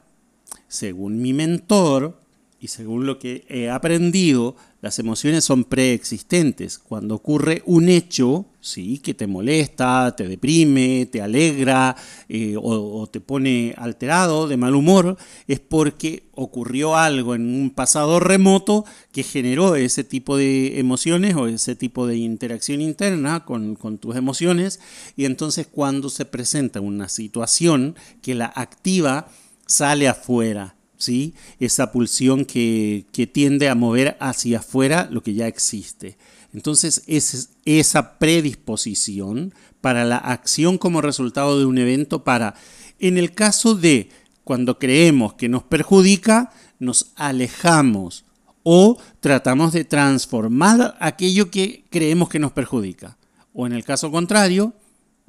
según 0.67 1.21
mi 1.21 1.33
mentor 1.33 2.19
y 2.59 2.67
según 2.67 3.05
lo 3.05 3.17
que 3.17 3.45
he 3.49 3.69
aprendido, 3.69 4.55
las 4.81 4.97
emociones 4.97 5.43
son 5.43 5.65
preexistentes. 5.65 6.79
Cuando 6.79 7.15
ocurre 7.15 7.63
un 7.65 7.89
hecho, 7.89 8.45
sí, 8.61 8.99
que 8.99 9.13
te 9.13 9.27
molesta, 9.27 10.15
te 10.15 10.27
deprime, 10.27 11.05
te 11.05 11.21
alegra 11.21 11.97
eh, 12.29 12.55
o, 12.57 13.05
te 13.07 13.19
pone 13.19 13.73
alterado, 13.77 14.47
de 14.47 14.55
mal 14.55 14.75
humor, 14.75 15.17
es 15.47 15.59
porque 15.59 16.29
ocurrió 16.33 16.95
algo 16.95 17.35
en 17.35 17.53
un 17.53 17.71
pasado 17.71 18.21
remoto 18.21 18.85
que 19.11 19.23
generó 19.23 19.75
ese 19.75 20.05
tipo 20.05 20.37
de 20.37 20.79
emociones 20.79 21.35
o 21.35 21.47
ese 21.47 21.75
tipo 21.75 22.07
de 22.07 22.15
interacción 22.15 22.79
interna 22.79 23.43
con, 23.43 23.75
con 23.75 23.97
tus 23.97 24.15
emociones. 24.15 24.79
Y 25.17 25.25
entonces 25.25 25.67
cuando 25.67 26.09
se 26.09 26.23
presenta 26.23 26.79
una 26.79 27.09
situación 27.09 27.95
que 28.21 28.33
la 28.33 28.45
activa, 28.45 29.27
sale 29.65 30.07
afuera 30.07 30.78
¿sí? 30.99 31.33
esa 31.59 31.91
pulsión 31.91 32.45
que, 32.45 33.05
tiende 33.33 33.69
a 33.69 33.75
mover 33.75 34.17
hacia 34.19 34.59
afuera 34.59 35.07
lo 35.11 35.23
que 35.23 35.33
ya 35.33 35.47
existe. 35.47 36.17
Entonces, 36.53 37.03
es 37.07 37.49
esa 37.65 38.19
predisposición 38.19 39.53
para 39.81 40.05
la 40.05 40.17
acción 40.17 40.77
como 40.77 41.01
resultado 41.01 41.57
de 41.57 41.65
un 41.65 41.77
evento 41.77 42.23
para, 42.23 42.53
en 42.99 43.17
el 43.17 43.33
caso 43.33 43.75
de 43.75 44.09
cuando 44.43 44.77
creemos 44.77 45.33
que 45.33 45.49
nos 45.49 45.63
perjudica, 45.63 46.51
nos 46.79 47.11
alejamos 47.15 48.25
o 48.63 48.97
tratamos 49.19 49.73
de 49.73 49.85
transformar 49.85 50.97
aquello 50.99 51.49
que 51.49 51.85
creemos 51.89 52.29
que 52.29 52.39
nos 52.39 52.51
perjudica. 52.51 53.17
O 53.53 53.65
en 53.65 53.73
el 53.73 53.83
caso 53.83 54.11
contrario, 54.11 54.73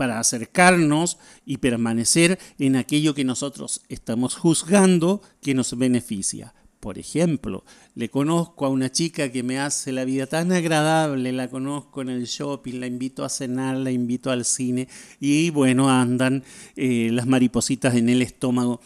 para 0.01 0.19
acercarnos 0.19 1.19
y 1.45 1.59
permanecer 1.59 2.39
en 2.59 2.77
aquello 2.77 3.15
que 3.15 3.23
nosotros 3.23 3.83
estamos 3.91 4.35
juzgando 4.35 5.21
que 5.43 5.53
nos 5.53 5.77
beneficia. 5.77 6.55
Por 6.81 6.99
ejemplo, 6.99 7.65
le 7.95 8.09
conozco 8.09 8.65
a 8.65 8.71
una 8.71 8.91
chica 8.91 9.31
que 9.31 9.43
me 9.43 9.59
hace 9.59 9.93
la 9.93 10.07
vida 10.07 10.27
tan 10.27 10.53
agradable, 10.53 11.33
la 11.33 11.51
conozco 11.51 12.01
en 12.01 12.09
el 12.09 12.25
shopping, 12.25 12.81
la 12.81 12.87
invito 12.87 13.27
a 13.27 13.29
cenar, 13.29 13.77
la 13.77 13.91
invito 13.91 14.31
al 14.31 14.47
cine 14.47 14.89
y 15.21 15.51
bueno, 15.51 15.91
andan 15.91 16.45
eh, 16.77 17.11
las 17.13 17.27
maripositas 17.27 17.95
en 17.95 18.09
el 18.09 18.23
estómago. 18.23 18.81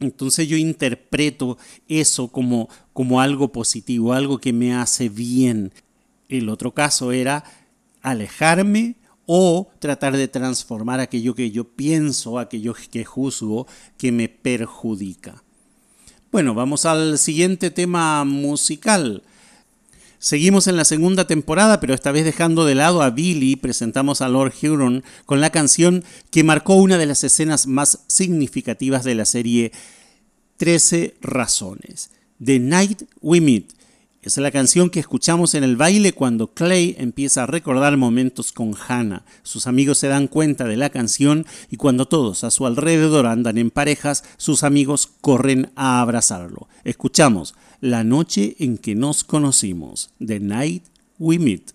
Entonces 0.00 0.48
yo 0.48 0.58
interpreto 0.58 1.56
eso 1.88 2.28
como, 2.28 2.68
como 2.92 3.22
algo 3.22 3.52
positivo, 3.52 4.12
algo 4.12 4.36
que 4.36 4.52
me 4.52 4.74
hace 4.74 5.08
bien. 5.08 5.72
El 6.28 6.50
otro 6.50 6.74
caso 6.74 7.10
era 7.10 7.42
alejarme 8.02 8.96
o 9.26 9.70
tratar 9.78 10.16
de 10.16 10.28
transformar 10.28 11.00
aquello 11.00 11.34
que 11.34 11.50
yo 11.50 11.64
pienso, 11.64 12.38
aquello 12.38 12.74
que 12.90 13.04
juzgo, 13.04 13.66
que 13.96 14.12
me 14.12 14.28
perjudica. 14.28 15.42
Bueno, 16.30 16.54
vamos 16.54 16.86
al 16.86 17.18
siguiente 17.18 17.70
tema 17.70 18.24
musical. 18.24 19.22
Seguimos 20.18 20.66
en 20.68 20.76
la 20.76 20.84
segunda 20.84 21.26
temporada, 21.26 21.80
pero 21.80 21.94
esta 21.94 22.12
vez 22.12 22.24
dejando 22.24 22.64
de 22.64 22.76
lado 22.76 23.02
a 23.02 23.10
Billy, 23.10 23.56
presentamos 23.56 24.20
a 24.20 24.28
Lord 24.28 24.54
Huron 24.62 25.02
con 25.26 25.40
la 25.40 25.50
canción 25.50 26.04
que 26.30 26.44
marcó 26.44 26.76
una 26.76 26.96
de 26.96 27.06
las 27.06 27.24
escenas 27.24 27.66
más 27.66 28.04
significativas 28.06 29.02
de 29.02 29.16
la 29.16 29.24
serie 29.24 29.72
13 30.58 31.16
Razones. 31.22 32.12
The 32.42 32.60
Night 32.60 33.02
We 33.20 33.40
Meet. 33.40 33.72
Es 34.22 34.36
la 34.36 34.52
canción 34.52 34.88
que 34.88 35.00
escuchamos 35.00 35.56
en 35.56 35.64
el 35.64 35.76
baile 35.76 36.12
cuando 36.12 36.54
Clay 36.54 36.94
empieza 36.96 37.42
a 37.42 37.46
recordar 37.46 37.96
momentos 37.96 38.52
con 38.52 38.72
Hannah. 38.72 39.24
Sus 39.42 39.66
amigos 39.66 39.98
se 39.98 40.06
dan 40.06 40.28
cuenta 40.28 40.62
de 40.62 40.76
la 40.76 40.90
canción 40.90 41.44
y 41.72 41.76
cuando 41.76 42.06
todos 42.06 42.44
a 42.44 42.52
su 42.52 42.64
alrededor 42.64 43.26
andan 43.26 43.58
en 43.58 43.72
parejas, 43.72 44.22
sus 44.36 44.62
amigos 44.62 45.08
corren 45.20 45.72
a 45.74 46.00
abrazarlo. 46.00 46.68
Escuchamos 46.84 47.56
La 47.80 48.04
noche 48.04 48.54
en 48.60 48.78
que 48.78 48.94
nos 48.94 49.24
conocimos, 49.24 50.12
The 50.24 50.38
Night 50.38 50.84
We 51.18 51.40
Meet. 51.40 51.72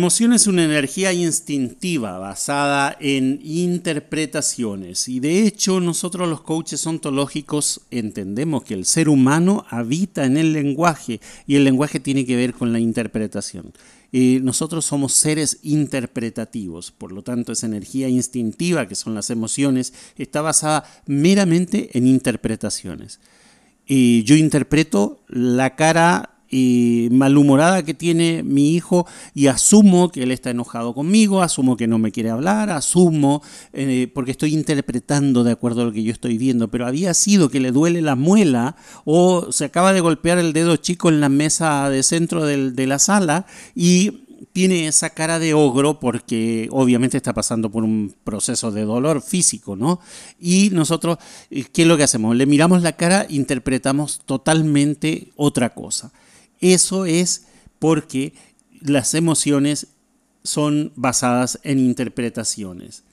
Emoción 0.00 0.32
es 0.32 0.46
una 0.46 0.64
energía 0.64 1.12
instintiva 1.12 2.18
basada 2.18 2.96
en 3.00 3.38
interpretaciones 3.44 5.06
y 5.08 5.20
de 5.20 5.46
hecho 5.46 5.78
nosotros 5.78 6.26
los 6.26 6.40
coaches 6.40 6.86
ontológicos 6.86 7.82
entendemos 7.90 8.64
que 8.64 8.72
el 8.72 8.86
ser 8.86 9.10
humano 9.10 9.66
habita 9.68 10.24
en 10.24 10.38
el 10.38 10.54
lenguaje 10.54 11.20
y 11.46 11.56
el 11.56 11.64
lenguaje 11.64 12.00
tiene 12.00 12.24
que 12.24 12.34
ver 12.34 12.54
con 12.54 12.72
la 12.72 12.80
interpretación. 12.80 13.74
Eh, 14.10 14.40
nosotros 14.42 14.86
somos 14.86 15.12
seres 15.12 15.58
interpretativos, 15.64 16.92
por 16.92 17.12
lo 17.12 17.20
tanto 17.20 17.52
esa 17.52 17.66
energía 17.66 18.08
instintiva 18.08 18.88
que 18.88 18.94
son 18.94 19.14
las 19.14 19.28
emociones 19.28 19.92
está 20.16 20.40
basada 20.40 20.84
meramente 21.04 21.90
en 21.92 22.06
interpretaciones. 22.06 23.20
Eh, 23.86 24.22
yo 24.24 24.34
interpreto 24.34 25.20
la 25.28 25.76
cara 25.76 26.39
eh, 26.50 27.08
malhumorada 27.12 27.84
que 27.84 27.94
tiene 27.94 28.42
mi 28.42 28.74
hijo 28.74 29.06
y 29.34 29.46
asumo 29.46 30.10
que 30.10 30.22
él 30.22 30.32
está 30.32 30.50
enojado 30.50 30.94
conmigo, 30.94 31.42
asumo 31.42 31.76
que 31.76 31.86
no 31.86 31.98
me 31.98 32.12
quiere 32.12 32.30
hablar, 32.30 32.70
asumo 32.70 33.42
eh, 33.72 34.10
porque 34.14 34.32
estoy 34.32 34.54
interpretando 34.54 35.44
de 35.44 35.52
acuerdo 35.52 35.82
a 35.82 35.84
lo 35.84 35.92
que 35.92 36.02
yo 36.02 36.12
estoy 36.12 36.38
viendo, 36.38 36.68
pero 36.68 36.86
había 36.86 37.14
sido 37.14 37.50
que 37.50 37.60
le 37.60 37.72
duele 37.72 38.02
la 38.02 38.16
muela 38.16 38.76
o 39.04 39.52
se 39.52 39.66
acaba 39.66 39.92
de 39.92 40.00
golpear 40.00 40.38
el 40.38 40.52
dedo 40.52 40.76
chico 40.76 41.08
en 41.08 41.20
la 41.20 41.28
mesa 41.28 41.88
de 41.90 42.02
centro 42.02 42.44
de 42.44 42.86
la 42.86 42.98
sala 42.98 43.46
y 43.74 44.26
tiene 44.52 44.88
esa 44.88 45.10
cara 45.10 45.38
de 45.38 45.54
ogro 45.54 46.00
porque 46.00 46.68
obviamente 46.70 47.16
está 47.16 47.32
pasando 47.32 47.70
por 47.70 47.84
un 47.84 48.14
proceso 48.24 48.70
de 48.70 48.84
dolor 48.84 49.22
físico, 49.22 49.76
¿no? 49.76 50.00
Y 50.40 50.70
nosotros, 50.70 51.18
eh, 51.50 51.64
¿qué 51.72 51.82
es 51.82 51.88
lo 51.88 51.96
que 51.96 52.04
hacemos? 52.04 52.36
Le 52.36 52.46
miramos 52.46 52.82
la 52.82 52.92
cara, 52.92 53.26
interpretamos 53.28 54.20
totalmente 54.24 55.30
otra 55.36 55.74
cosa. 55.74 56.12
Eso 56.60 57.06
es 57.06 57.46
porque 57.78 58.34
las 58.80 59.14
emociones 59.14 59.88
son 60.42 60.92
basadas 60.96 61.58
en 61.64 61.78
interpretaciones 61.78 63.04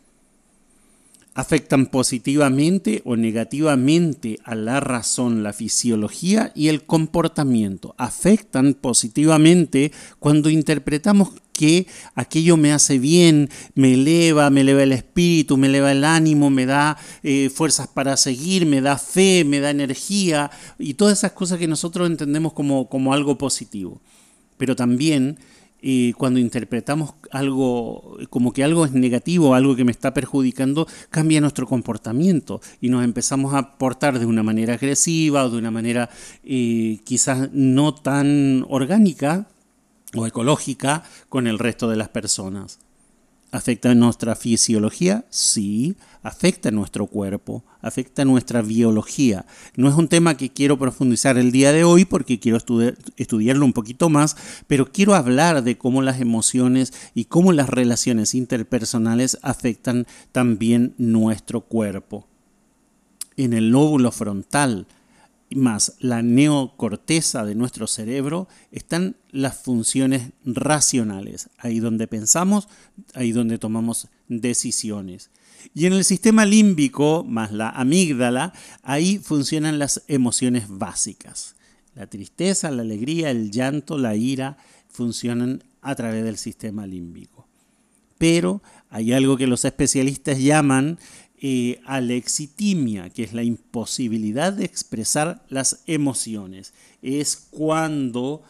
afectan 1.38 1.86
positivamente 1.86 3.04
o 3.06 3.16
negativamente 3.16 4.40
a 4.44 4.56
la 4.56 4.80
razón, 4.80 5.44
la 5.44 5.54
fisiología 5.54 6.52
y 6.56 6.70
el 6.70 6.84
comportamiento. 6.84 7.94
Afectan 8.00 8.74
positivamente 8.74 9.92
cuando 10.18 10.50
interpretamos 10.50 11.30
que 11.54 11.86
aquello 12.16 12.58
me 12.58 12.74
hace 12.74 12.98
bien, 12.98 13.52
me 13.76 13.94
eleva, 13.94 14.50
me 14.50 14.62
eleva 14.62 14.82
el 14.82 14.94
espíritu, 14.94 15.58
me 15.58 15.68
eleva 15.68 15.92
el 15.92 16.06
ánimo, 16.06 16.50
me 16.50 16.66
da 16.66 16.98
eh, 17.22 17.52
fuerzas 17.54 17.88
para 17.88 18.18
seguir, 18.18 18.66
me 18.66 18.82
da 18.82 18.98
fe, 18.98 19.44
me 19.46 19.60
da 19.60 19.70
energía 19.70 20.50
y 20.80 20.96
todas 20.96 21.20
esas 21.20 21.34
cosas 21.34 21.60
que 21.60 21.68
nosotros 21.68 22.10
entendemos 22.10 22.54
como, 22.54 22.90
como 22.90 23.14
algo 23.14 23.38
positivo. 23.38 24.02
Pero 24.58 24.76
también 24.76 25.38
eh, 25.82 26.14
cuando 26.18 26.40
interpretamos 26.40 27.14
algo 27.32 28.18
como 28.30 28.52
que 28.52 28.64
algo 28.64 28.86
es 28.86 28.94
negativo, 28.94 29.54
algo 29.54 29.76
que 29.76 29.86
me 29.86 29.92
está 29.92 30.14
perjudicando, 30.14 30.88
cambia 31.10 31.42
nuestro 31.42 31.68
comportamiento 31.68 32.62
y 32.82 32.90
nos 32.90 33.04
empezamos 33.04 33.54
a 33.54 33.78
portar 33.78 34.20
de 34.20 34.26
una 34.26 34.44
manera 34.44 34.74
agresiva 34.74 35.46
o 35.46 35.50
de 35.50 35.58
una 35.58 35.72
manera 35.72 36.10
eh, 36.44 37.00
quizás 37.04 37.50
no 37.54 37.94
tan 37.94 38.66
orgánica 38.70 39.48
o 40.16 40.26
ecológica 40.26 41.04
con 41.30 41.48
el 41.48 41.60
resto 41.60 41.90
de 41.90 41.98
las 41.98 42.10
personas. 42.10 42.80
¿Afecta 43.52 43.96
nuestra 43.96 44.36
fisiología? 44.36 45.26
Sí. 45.30 45.96
¿Afecta 46.22 46.70
nuestro 46.70 47.08
cuerpo? 47.08 47.64
¿Afecta 47.82 48.26
nuestra 48.26 48.62
biología? 48.62 49.46
No 49.78 49.88
es 49.88 49.96
un 49.96 50.10
tema 50.10 50.36
que 50.36 50.52
quiero 50.52 50.78
profundizar 50.78 51.38
el 51.38 51.54
día 51.54 51.72
de 51.72 51.86
hoy 51.86 52.04
porque 52.04 52.40
quiero 52.40 52.58
estudiar, 52.58 52.98
estudiarlo 53.16 53.64
un 53.64 53.72
poquito 53.72 54.10
más, 54.10 54.36
pero 54.68 54.92
quiero 54.92 55.16
hablar 55.16 55.64
de 55.64 55.78
cómo 55.78 56.02
las 56.02 56.20
emociones 56.20 56.92
y 57.16 57.26
cómo 57.26 57.54
las 57.54 57.70
relaciones 57.70 58.36
interpersonales 58.36 59.38
afectan 59.42 60.08
también 60.34 60.94
nuestro 60.98 61.62
cuerpo. 61.62 62.28
En 63.38 63.54
el 63.54 63.70
lóbulo 63.70 64.12
frontal, 64.12 64.88
más 65.56 65.94
la 66.00 66.22
neocorteza 66.22 67.46
de 67.46 67.56
nuestro 67.56 67.88
cerebro 67.88 68.48
están 68.72 69.16
las 69.32 69.58
funciones 69.58 70.32
racionales, 70.46 71.50
ahí 71.58 71.80
donde 71.80 72.08
pensamos, 72.08 72.68
ahí 73.14 73.32
donde 73.32 73.58
tomamos 73.58 74.10
decisiones. 74.28 75.30
Y 75.74 75.86
en 75.86 75.94
el 75.94 76.04
sistema 76.04 76.46
límbico, 76.46 77.24
más 77.24 77.52
la 77.52 77.70
amígdala, 77.70 78.54
ahí 78.84 79.18
funcionan 79.20 79.80
las 79.80 80.04
emociones 80.08 80.66
básicas. 80.68 81.56
La 81.96 82.08
tristeza, 82.08 82.72
la 82.72 82.84
alegría, 82.84 83.32
el 83.32 83.52
llanto, 83.52 83.98
la 83.98 84.16
ira, 84.16 84.58
funcionan 84.88 85.64
a 85.82 85.96
través 85.96 86.24
del 86.24 86.38
sistema 86.38 86.86
límbico. 86.86 87.48
Pero 88.18 88.62
hay 88.90 89.14
algo 89.14 89.38
que 89.38 89.48
los 89.48 89.66
especialistas 89.66 90.40
llaman 90.40 91.00
alexitimia, 91.86 93.10
que 93.10 93.24
es 93.24 93.34
la 93.34 93.44
imposibilidad 93.44 94.54
de 94.54 94.66
expresar 94.66 95.46
las 95.50 95.84
emociones. 95.86 96.74
Es 97.02 97.36
cuando 97.52 98.44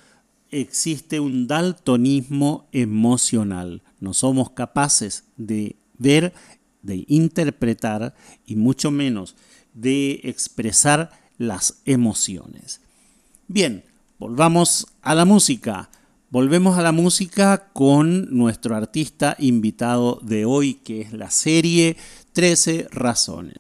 existe 0.52 1.20
un 1.20 1.48
daltonismo 1.48 2.68
emocional. 2.72 3.82
No 4.00 4.14
somos 4.14 4.52
capaces 4.52 5.26
de 5.36 5.76
ver, 5.98 6.34
de 6.82 7.06
interpretar 7.08 8.16
y 8.46 8.56
mucho 8.56 8.92
menos 8.92 9.36
de 9.74 10.22
expresar 10.24 11.12
las 11.38 11.82
emociones. 11.86 12.82
Bien, 13.48 13.84
volvamos 14.20 14.88
a 15.02 15.14
la 15.16 15.26
música. 15.26 15.90
Volvemos 16.30 16.78
a 16.78 16.82
la 16.82 16.92
música 16.92 17.70
con 17.72 18.36
nuestro 18.36 18.76
artista 18.76 19.36
invitado 19.40 20.20
de 20.22 20.44
hoy, 20.46 20.76
que 20.76 21.02
es 21.02 21.14
la 21.14 21.30
serie 21.32 21.96
13 22.38 22.90
Razones. 22.92 23.56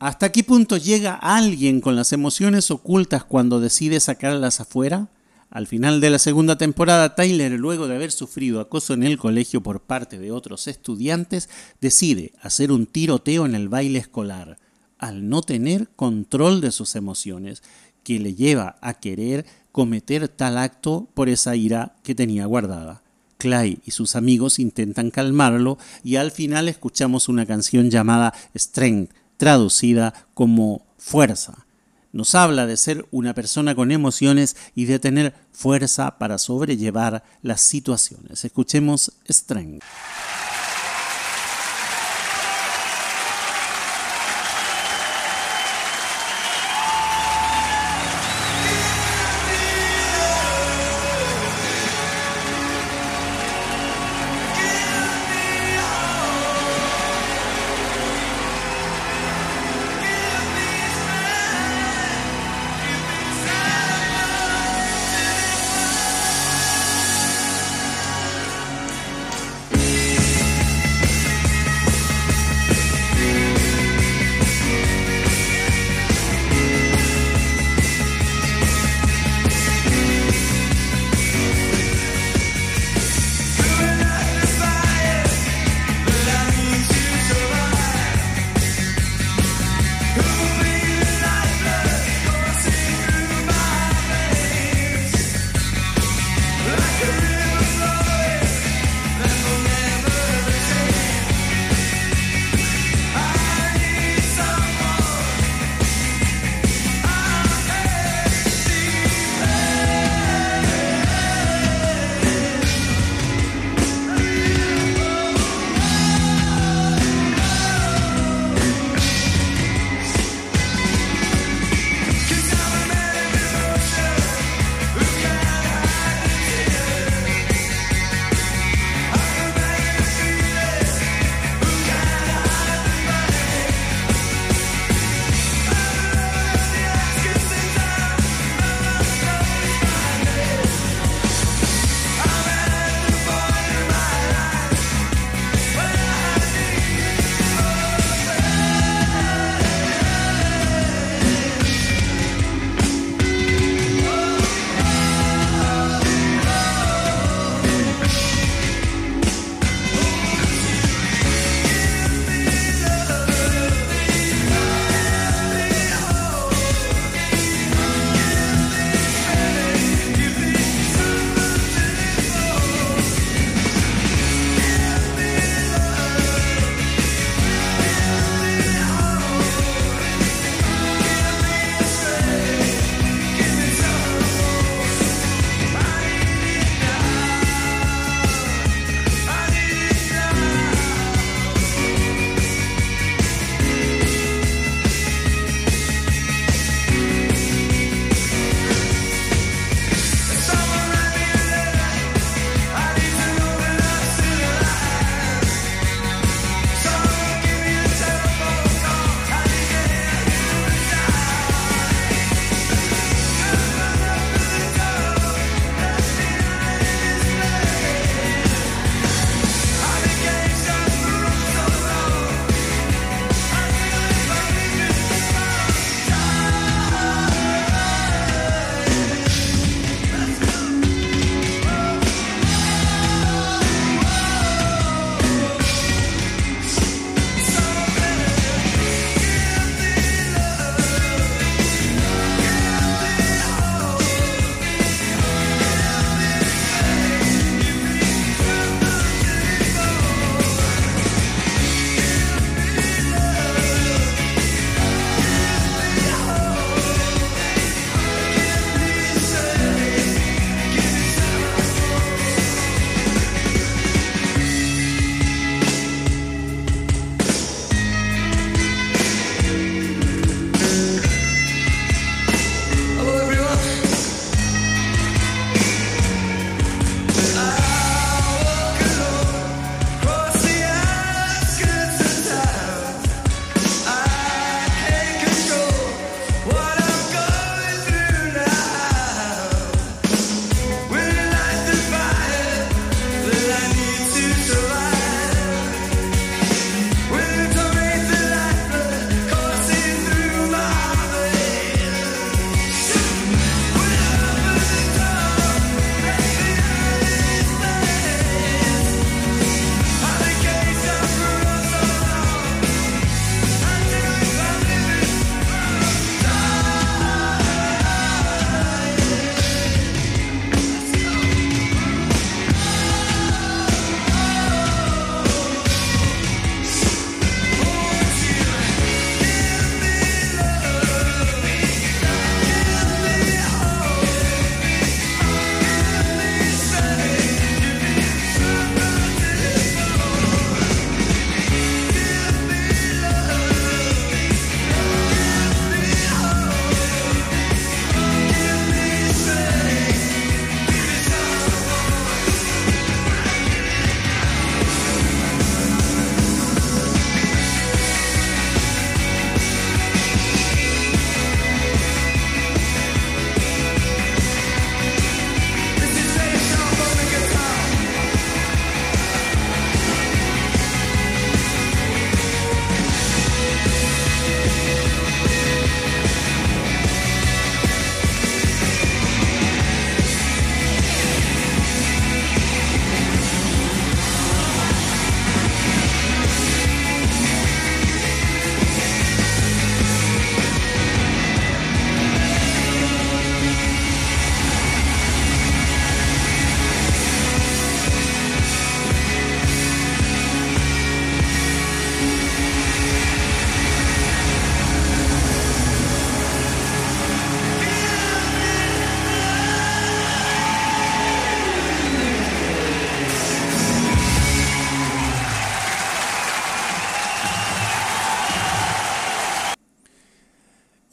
¿Hasta 0.00 0.30
qué 0.30 0.44
punto 0.44 0.76
llega 0.76 1.14
alguien 1.14 1.80
con 1.80 1.96
las 1.96 2.12
emociones 2.12 2.70
ocultas 2.70 3.24
cuando 3.24 3.58
decide 3.58 4.00
sacarlas 4.00 4.60
afuera? 4.60 5.08
Al 5.48 5.66
final 5.66 6.02
de 6.02 6.10
la 6.10 6.18
segunda 6.18 6.58
temporada, 6.58 7.14
Tyler, 7.14 7.52
luego 7.52 7.88
de 7.88 7.94
haber 7.94 8.12
sufrido 8.12 8.60
acoso 8.60 8.92
en 8.92 9.02
el 9.02 9.16
colegio 9.16 9.62
por 9.62 9.80
parte 9.80 10.18
de 10.18 10.30
otros 10.30 10.68
estudiantes, 10.68 11.48
decide 11.80 12.34
hacer 12.42 12.70
un 12.70 12.84
tiroteo 12.84 13.46
en 13.46 13.54
el 13.54 13.70
baile 13.70 13.98
escolar, 13.98 14.58
al 14.98 15.30
no 15.30 15.40
tener 15.40 15.88
control 15.96 16.60
de 16.60 16.70
sus 16.70 16.96
emociones, 16.96 17.62
que 18.04 18.18
le 18.18 18.34
lleva 18.34 18.76
a 18.82 19.00
querer 19.00 19.46
cometer 19.72 20.28
tal 20.28 20.58
acto 20.58 21.08
por 21.14 21.30
esa 21.30 21.56
ira 21.56 21.96
que 22.02 22.14
tenía 22.14 22.44
guardada. 22.44 23.02
Clay 23.38 23.80
y 23.86 23.92
sus 23.92 24.16
amigos 24.16 24.58
intentan 24.58 25.10
calmarlo 25.10 25.78
y 26.04 26.16
al 26.16 26.30
final 26.30 26.68
escuchamos 26.68 27.28
una 27.28 27.46
canción 27.46 27.90
llamada 27.90 28.34
Strength, 28.54 29.12
traducida 29.36 30.12
como 30.34 30.84
fuerza. 30.98 31.66
Nos 32.12 32.34
habla 32.34 32.66
de 32.66 32.76
ser 32.76 33.06
una 33.10 33.34
persona 33.34 33.74
con 33.74 33.92
emociones 33.92 34.56
y 34.74 34.86
de 34.86 34.98
tener 34.98 35.34
fuerza 35.52 36.18
para 36.18 36.38
sobrellevar 36.38 37.22
las 37.42 37.60
situaciones. 37.60 38.44
Escuchemos 38.44 39.12
Strength. 39.28 39.84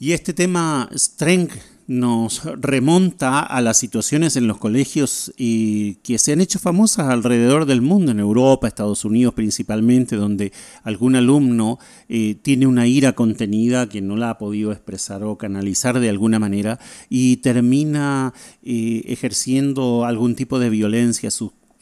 Y 0.06 0.12
este 0.12 0.32
tema, 0.32 0.88
Strength, 0.94 1.56
nos 1.88 2.44
remonta 2.44 3.40
a 3.40 3.60
las 3.60 3.76
situaciones 3.76 4.36
en 4.36 4.46
los 4.46 4.56
colegios 4.56 5.32
y 5.36 5.96
que 5.96 6.20
se 6.20 6.32
han 6.32 6.40
hecho 6.40 6.60
famosas 6.60 7.08
alrededor 7.08 7.66
del 7.66 7.82
mundo, 7.82 8.12
en 8.12 8.20
Europa, 8.20 8.68
Estados 8.68 9.04
Unidos 9.04 9.34
principalmente, 9.34 10.14
donde 10.14 10.52
algún 10.84 11.16
alumno 11.16 11.80
eh, 12.08 12.36
tiene 12.40 12.68
una 12.68 12.86
ira 12.86 13.14
contenida 13.14 13.88
que 13.88 14.00
no 14.00 14.14
la 14.16 14.30
ha 14.30 14.38
podido 14.38 14.70
expresar 14.70 15.24
o 15.24 15.38
canalizar 15.38 15.98
de 15.98 16.08
alguna 16.08 16.38
manera 16.38 16.78
y 17.08 17.38
termina 17.38 18.32
eh, 18.62 19.02
ejerciendo 19.06 20.04
algún 20.04 20.36
tipo 20.36 20.60
de 20.60 20.70
violencia 20.70 21.32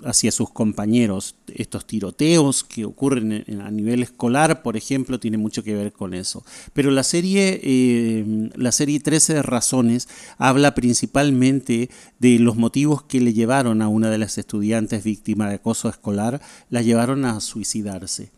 hacia 0.04 0.32
sus 0.32 0.50
compañeros. 0.50 1.36
Estos 1.54 1.86
tiroteos 1.86 2.64
que 2.64 2.84
ocurren 2.84 3.44
a 3.60 3.70
nivel 3.70 4.02
escolar, 4.02 4.62
por 4.62 4.76
ejemplo, 4.76 5.20
tienen 5.20 5.40
mucho 5.40 5.62
que 5.62 5.74
ver 5.74 5.92
con 5.92 6.14
eso. 6.14 6.44
Pero 6.72 6.90
la 6.90 7.02
serie, 7.02 7.60
eh, 7.62 8.50
la 8.54 8.72
serie 8.72 9.00
13 9.00 9.34
de 9.34 9.42
razones 9.42 10.08
habla 10.38 10.74
principalmente 10.74 11.90
de 12.18 12.38
los 12.38 12.56
motivos 12.56 13.02
que 13.02 13.20
le 13.20 13.32
llevaron 13.32 13.82
a 13.82 13.88
una 13.88 14.10
de 14.10 14.18
las 14.18 14.38
estudiantes 14.38 15.04
víctima 15.04 15.48
de 15.48 15.56
acoso 15.56 15.88
escolar, 15.88 16.40
la 16.70 16.82
llevaron 16.82 17.24
a 17.24 17.40
suicidarse. 17.40 18.30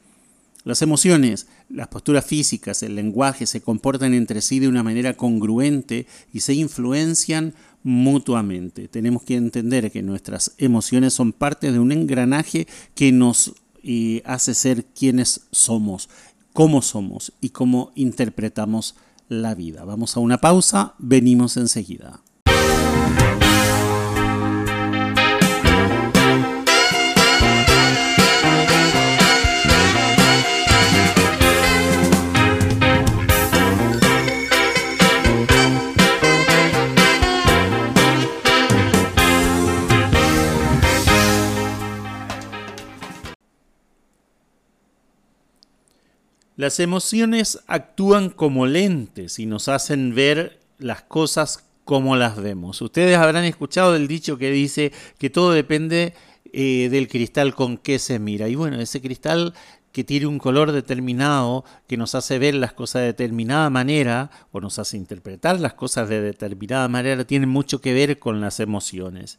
Las 0.67 0.83
emociones, 0.83 1.47
las 1.69 1.87
posturas 1.87 2.27
físicas, 2.27 2.83
el 2.83 2.97
lenguaje 2.97 3.47
se 3.47 3.61
comportan 3.61 4.15
entre 4.15 4.41
sí 4.41 4.59
de 4.59 4.67
una 4.67 4.83
manera 4.83 5.17
congruente 5.17 6.09
y 6.33 6.41
se 6.41 6.55
influencian 6.55 7.55
mutuamente. 7.87 8.89
Tenemos 8.89 9.23
que 9.23 9.37
entender 9.37 9.93
que 9.93 10.03
nuestras 10.03 10.57
emociones 10.59 11.15
son 11.15 11.33
parte 11.33 11.71
de 11.71 11.79
un 11.79 11.93
engranaje 11.93 12.67
que 12.97 13.13
nos 13.13 13.55
eh, 13.85 14.23
hace 14.25 14.55
ser 14.55 14.87
quienes 14.87 15.43
somos, 15.53 16.09
cómo 16.53 16.83
somos 16.83 17.33
y 17.41 17.51
cómo 17.51 17.93
interpretamos 17.95 18.97
la 19.29 19.55
vida. 19.55 19.85
Vamos 19.85 20.17
a 20.17 20.21
una 20.21 20.39
pausa, 20.39 20.97
venimos 20.99 21.57
enseguida. 21.57 22.23
Las 46.57 46.81
emociones 46.81 47.61
actúan 47.67 48.31
como 48.31 48.67
lentes 48.67 49.39
y 49.39 49.45
nos 49.45 49.69
hacen 49.69 50.15
ver 50.15 50.59
las 50.79 51.03
cosas 51.03 51.65
como 51.85 52.17
las 52.17 52.41
vemos. 52.41 52.81
Ustedes 52.81 53.19
habrán 53.19 53.45
escuchado 53.45 53.95
el 53.95 54.09
dicho 54.09 54.39
que 54.39 54.51
dice 54.51 54.91
que 55.19 55.29
todo 55.29 55.53
depende 55.53 56.15
eh, 56.55 56.89
del 56.91 57.09
cristal 57.09 57.55
con 57.55 57.77
que 57.77 57.99
se 57.99 58.19
mira. 58.19 58.49
Y 58.49 58.55
bueno, 58.55 58.81
ese 58.81 59.03
cristal 59.03 59.53
que 59.93 60.03
tiene 60.03 60.27
un 60.27 60.39
color 60.39 60.73
determinado, 60.73 61.65
que 61.87 61.99
nos 61.99 62.15
hace 62.15 62.39
ver 62.39 62.55
las 62.55 62.73
cosas 62.73 63.03
de 63.03 63.07
determinada 63.09 63.69
manera 63.69 64.31
o 64.51 64.61
nos 64.61 64.79
hace 64.79 64.97
interpretar 64.97 65.61
las 65.61 65.75
cosas 65.75 66.09
de 66.09 66.23
determinada 66.23 66.89
manera, 66.89 67.27
tiene 67.27 67.47
mucho 67.47 67.83
que 67.83 67.93
ver 67.93 68.19
con 68.19 68.41
las 68.41 68.61
emociones 68.61 69.39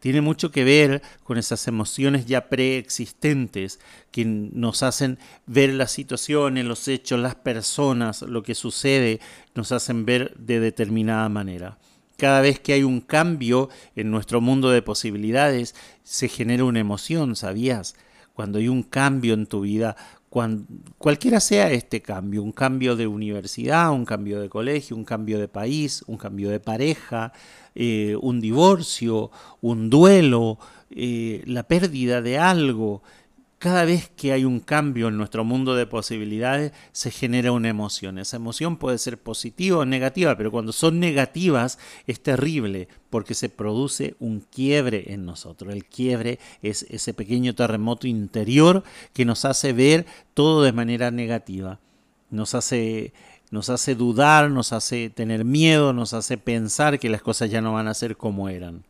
tiene 0.00 0.20
mucho 0.20 0.50
que 0.50 0.64
ver 0.64 1.02
con 1.24 1.38
esas 1.38 1.66
emociones 1.68 2.26
ya 2.26 2.48
preexistentes 2.48 3.80
que 4.10 4.24
nos 4.24 4.82
hacen 4.82 5.18
ver 5.46 5.72
las 5.72 5.92
situaciones, 5.92 6.64
los 6.64 6.86
hechos, 6.88 7.18
las 7.18 7.34
personas, 7.34 8.22
lo 8.22 8.42
que 8.42 8.54
sucede, 8.54 9.20
nos 9.54 9.72
hacen 9.72 10.04
ver 10.04 10.36
de 10.36 10.60
determinada 10.60 11.28
manera. 11.28 11.78
Cada 12.16 12.40
vez 12.40 12.60
que 12.60 12.72
hay 12.72 12.82
un 12.82 13.00
cambio 13.00 13.68
en 13.94 14.10
nuestro 14.10 14.40
mundo 14.40 14.70
de 14.70 14.82
posibilidades, 14.82 15.74
se 16.02 16.28
genera 16.28 16.64
una 16.64 16.80
emoción, 16.80 17.36
¿sabías? 17.36 17.94
Cuando 18.32 18.58
hay 18.58 18.68
un 18.68 18.82
cambio 18.82 19.34
en 19.34 19.46
tu 19.46 19.62
vida, 19.62 19.96
cualquiera 20.98 21.40
sea 21.40 21.70
este 21.70 22.02
cambio, 22.02 22.42
un 22.42 22.52
cambio 22.52 22.96
de 22.96 23.06
universidad, 23.06 23.90
un 23.92 24.04
cambio 24.04 24.40
de 24.40 24.48
colegio, 24.48 24.96
un 24.96 25.04
cambio 25.04 25.38
de 25.38 25.48
país, 25.48 26.04
un 26.06 26.18
cambio 26.18 26.50
de 26.50 26.60
pareja, 26.60 27.32
eh, 27.76 28.16
un 28.20 28.40
divorcio, 28.40 29.30
un 29.60 29.90
duelo, 29.90 30.58
eh, 30.90 31.42
la 31.46 31.64
pérdida 31.68 32.22
de 32.22 32.38
algo, 32.38 33.02
cada 33.58 33.84
vez 33.84 34.10
que 34.14 34.32
hay 34.32 34.44
un 34.44 34.60
cambio 34.60 35.08
en 35.08 35.16
nuestro 35.16 35.44
mundo 35.44 35.74
de 35.74 35.86
posibilidades, 35.86 36.72
se 36.92 37.10
genera 37.10 37.52
una 37.52 37.68
emoción. 37.68 38.18
Esa 38.18 38.36
emoción 38.36 38.76
puede 38.76 38.98
ser 38.98 39.18
positiva 39.18 39.78
o 39.78 39.84
negativa, 39.84 40.36
pero 40.36 40.50
cuando 40.50 40.72
son 40.72 41.00
negativas 41.00 41.78
es 42.06 42.22
terrible 42.22 42.88
porque 43.08 43.34
se 43.34 43.48
produce 43.48 44.14
un 44.20 44.40
quiebre 44.40 45.12
en 45.12 45.24
nosotros. 45.24 45.72
El 45.74 45.84
quiebre 45.84 46.38
es 46.62 46.86
ese 46.90 47.14
pequeño 47.14 47.54
terremoto 47.54 48.06
interior 48.06 48.84
que 49.12 49.24
nos 49.24 49.44
hace 49.44 49.72
ver 49.72 50.06
todo 50.34 50.62
de 50.62 50.72
manera 50.72 51.10
negativa. 51.10 51.80
Nos 52.28 52.54
hace, 52.54 53.14
nos 53.50 53.70
hace 53.70 53.94
dudar, 53.94 54.50
nos 54.50 54.72
hace 54.72 55.10
tener 55.10 55.44
miedo, 55.44 55.92
nos 55.92 56.12
hace 56.14 56.36
pensar 56.36 56.98
que 56.98 57.08
las 57.08 57.22
cosas 57.22 57.50
ya 57.50 57.60
no 57.60 57.72
van 57.72 57.88
a 57.88 57.94
ser 57.94 58.16
como 58.16 58.48
eran. 58.48 58.84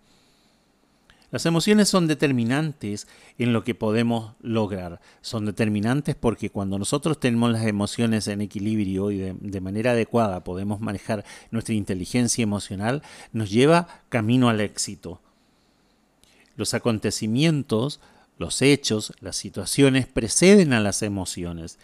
Las 1.31 1.45
emociones 1.45 1.89
son 1.89 2.07
determinantes 2.07 3.09
en 3.37 3.53
lo 3.53 3.65
que 3.65 3.75
podemos 3.75 4.33
lograr. 4.41 5.01
Son 5.23 5.45
determinantes 5.45 6.15
porque 6.15 6.51
cuando 6.51 6.79
nosotros 6.79 7.19
tenemos 7.19 7.51
las 7.51 7.67
emociones 7.67 8.29
en 8.29 8.41
equilibrio 8.41 9.11
y 9.11 9.19
de, 9.19 9.61
manera 9.61 9.91
adecuada 9.91 10.45
podemos 10.45 10.81
manejar 10.81 11.25
nuestra 11.51 11.75
inteligencia 11.75 12.43
emocional, 12.43 13.03
nos 13.33 13.51
lleva 13.51 13.89
camino 14.09 14.49
al 14.49 14.61
éxito. 14.61 15.21
Los 16.55 16.75
acontecimientos, 16.75 18.01
los 18.39 18.63
hechos, 18.63 19.13
las 19.21 19.37
situaciones 19.37 20.07
preceden 20.07 20.73
a 20.73 20.81
las 20.81 21.03
emociones. 21.03 21.79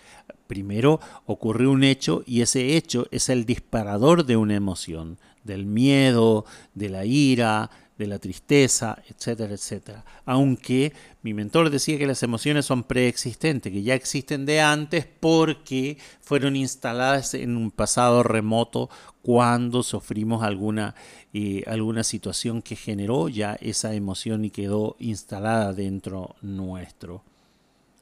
Primero 0.53 1.01
ocurre 1.25 1.67
un 1.67 1.83
hecho 1.83 2.23
y 2.27 2.43
ese 2.43 2.77
hecho 2.77 3.07
es 3.11 3.31
el 3.31 3.47
disparador 3.47 4.27
de 4.27 4.37
una 4.37 4.55
emoción, 4.55 5.19
del 5.45 5.65
miedo, 5.65 6.45
de 6.75 6.91
la 6.91 7.07
ira, 7.07 7.71
de 7.97 8.07
la 8.07 8.19
tristeza, 8.19 9.03
etcétera, 9.09 9.55
etcétera. 9.55 10.05
Aunque 10.27 10.93
mi 11.23 11.33
mentor 11.33 11.71
decía 11.71 11.97
que 11.97 12.07
las 12.07 12.23
emociones 12.23 12.67
son 12.67 12.83
preexistentes, 12.83 13.73
que 13.73 13.83
ya 13.83 13.95
existen 13.95 14.45
de 14.45 14.61
antes 14.61 15.07
porque 15.07 15.97
fueron 16.21 16.55
instaladas 16.55 17.33
en 17.33 17.57
un 17.57 17.71
pasado 17.71 18.23
remoto 18.23 18.91
cuando 19.23 19.83
sufrimos 19.83 20.43
alguna, 20.43 20.95
eh, 21.33 21.63
alguna 21.67 22.05
situación 22.05 22.61
que 22.61 22.77
generó 22.77 23.31
ya 23.31 23.55
esa 23.63 23.95
emoción 23.95 24.45
y 24.45 24.51
quedó 24.51 24.97
instalada 24.99 25.73
dentro 25.73 26.37
nuestro. 26.43 27.25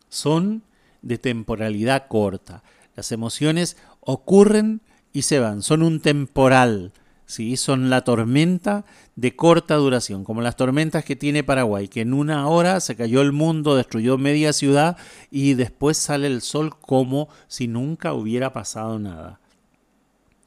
Son 0.08 0.64
de 1.02 1.18
temporalidad 1.18 2.08
corta. 2.08 2.62
Las 2.96 3.12
emociones 3.12 3.76
ocurren 4.00 4.80
y 5.12 5.22
se 5.22 5.38
van, 5.38 5.62
son 5.62 5.82
un 5.82 6.00
temporal 6.00 6.92
¿sí? 7.30 7.56
son 7.56 7.90
la 7.90 8.02
tormenta 8.02 8.84
de 9.14 9.36
corta 9.36 9.76
duración, 9.76 10.24
como 10.24 10.42
las 10.42 10.56
tormentas 10.56 11.04
que 11.04 11.16
tiene 11.16 11.44
Paraguay, 11.44 11.88
que 11.88 12.00
en 12.00 12.12
una 12.12 12.48
hora 12.48 12.80
se 12.80 12.96
cayó 12.96 13.22
el 13.22 13.32
mundo, 13.32 13.76
destruyó 13.76 14.18
media 14.18 14.52
ciudad 14.52 14.96
y 15.30 15.54
después 15.54 15.96
sale 15.96 16.26
el 16.26 16.42
sol 16.42 16.76
como 16.78 17.28
si 17.46 17.68
nunca 17.68 18.12
hubiera 18.12 18.52
pasado 18.52 18.98
nada. 18.98 19.40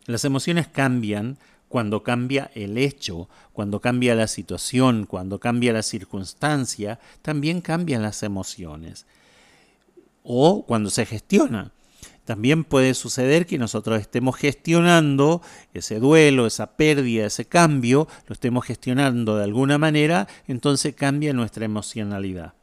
Las 0.05 0.25
emociones 0.25 0.67
cambian 0.67 1.37
cuando 1.69 2.03
cambia 2.03 2.51
el 2.53 2.77
hecho, 2.77 3.29
cuando 3.53 3.79
cambia 3.79 4.13
la 4.13 4.27
situación, 4.27 5.05
cuando 5.05 5.39
cambia 5.39 5.73
la 5.73 5.81
circunstancia, 5.81 6.99
también 7.21 7.61
cambian 7.61 8.01
las 8.01 8.21
emociones. 8.21 9.05
O 10.23 10.65
cuando 10.65 10.89
se 10.89 11.05
gestiona. 11.05 11.71
También 12.25 12.63
puede 12.63 12.93
suceder 12.93 13.45
que 13.45 13.57
nosotros 13.57 13.99
estemos 13.99 14.37
gestionando 14.37 15.41
ese 15.73 15.99
duelo, 15.99 16.47
esa 16.47 16.77
pérdida, 16.77 17.25
ese 17.25 17.45
cambio, 17.45 18.07
lo 18.27 18.33
estemos 18.33 18.65
gestionando 18.65 19.35
de 19.37 19.43
alguna 19.43 19.77
manera, 19.77 20.27
entonces 20.47 20.95
cambia 20.95 21.33
nuestra 21.33 21.65
emocionalidad. 21.65 22.53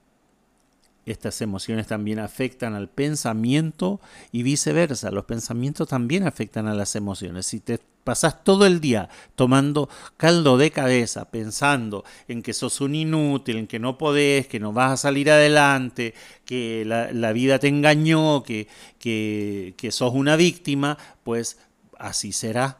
Estas 1.06 1.40
emociones 1.40 1.86
también 1.86 2.18
afectan 2.18 2.74
al 2.74 2.88
pensamiento 2.88 4.00
y 4.32 4.42
viceversa. 4.42 5.10
Los 5.10 5.24
pensamientos 5.24 5.88
también 5.88 6.26
afectan 6.26 6.66
a 6.66 6.74
las 6.74 6.94
emociones. 6.94 7.46
Si 7.46 7.60
te 7.60 7.80
pasas 8.04 8.44
todo 8.44 8.66
el 8.66 8.80
día 8.80 9.08
tomando 9.34 9.88
caldo 10.16 10.58
de 10.58 10.70
cabeza, 10.70 11.30
pensando 11.30 12.04
en 12.28 12.42
que 12.42 12.52
sos 12.52 12.80
un 12.80 12.94
inútil, 12.94 13.56
en 13.56 13.66
que 13.66 13.78
no 13.78 13.98
podés, 13.98 14.46
que 14.46 14.60
no 14.60 14.72
vas 14.72 14.92
a 14.92 14.96
salir 14.96 15.30
adelante, 15.30 16.14
que 16.44 16.84
la, 16.84 17.32
vida 17.32 17.58
te 17.58 17.68
engañó, 17.68 18.42
que, 18.42 18.68
que, 18.98 19.74
que 19.76 19.92
sos 19.92 20.14
una 20.14 20.36
víctima, 20.36 20.98
pues 21.22 21.58
así 21.98 22.32
será, 22.32 22.78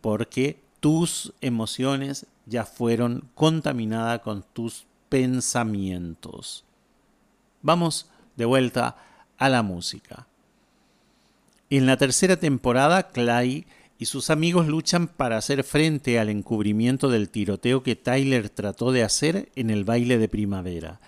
porque 0.00 0.60
tus 0.80 1.32
emociones 1.40 2.26
ya 2.46 2.64
fueron 2.64 3.28
contaminadas 3.34 4.20
con 4.20 4.44
tus 4.52 4.86
pensamientos. 5.08 6.64
Vamos 7.62 8.08
de 8.36 8.44
vuelta 8.44 8.96
a 9.36 9.48
la 9.48 9.62
música. 9.62 10.26
En 11.70 11.86
la 11.86 11.96
tercera 11.96 12.36
temporada, 12.36 13.08
Clay 13.08 13.66
y 13.98 14.06
sus 14.06 14.30
amigos 14.30 14.68
luchan 14.68 15.08
para 15.08 15.36
hacer 15.36 15.64
frente 15.64 16.18
al 16.18 16.28
encubrimiento 16.28 17.10
del 17.10 17.28
tiroteo 17.28 17.82
que 17.82 17.96
Tyler 17.96 18.48
trató 18.48 18.92
de 18.92 19.02
hacer 19.02 19.50
en 19.56 19.70
el 19.70 19.84
baile 19.84 20.18
de 20.18 20.28
primavera. 20.28 21.00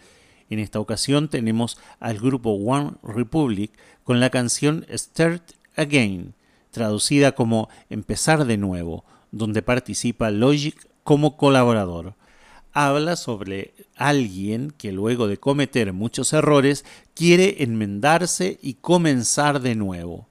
En 0.50 0.58
esta 0.58 0.80
ocasión 0.80 1.28
tenemos 1.28 1.78
al 2.00 2.18
grupo 2.18 2.50
One 2.50 2.94
Republic 3.04 3.70
con 4.02 4.18
la 4.18 4.30
canción 4.30 4.84
Start 4.92 5.52
Again, 5.76 6.34
traducida 6.72 7.32
como 7.32 7.68
Empezar 7.88 8.44
de 8.44 8.58
nuevo, 8.58 9.04
donde 9.30 9.62
participa 9.62 10.30
Logic 10.32 10.88
como 11.04 11.36
colaborador. 11.36 12.14
Habla 12.72 13.16
sobre 13.16 13.74
alguien 13.96 14.70
que 14.70 14.92
luego 14.92 15.26
de 15.26 15.38
cometer 15.38 15.92
muchos 15.92 16.32
errores 16.32 16.84
quiere 17.14 17.62
enmendarse 17.64 18.58
y 18.62 18.74
comenzar 18.74 19.60
de 19.60 19.74
nuevo. 19.74 20.28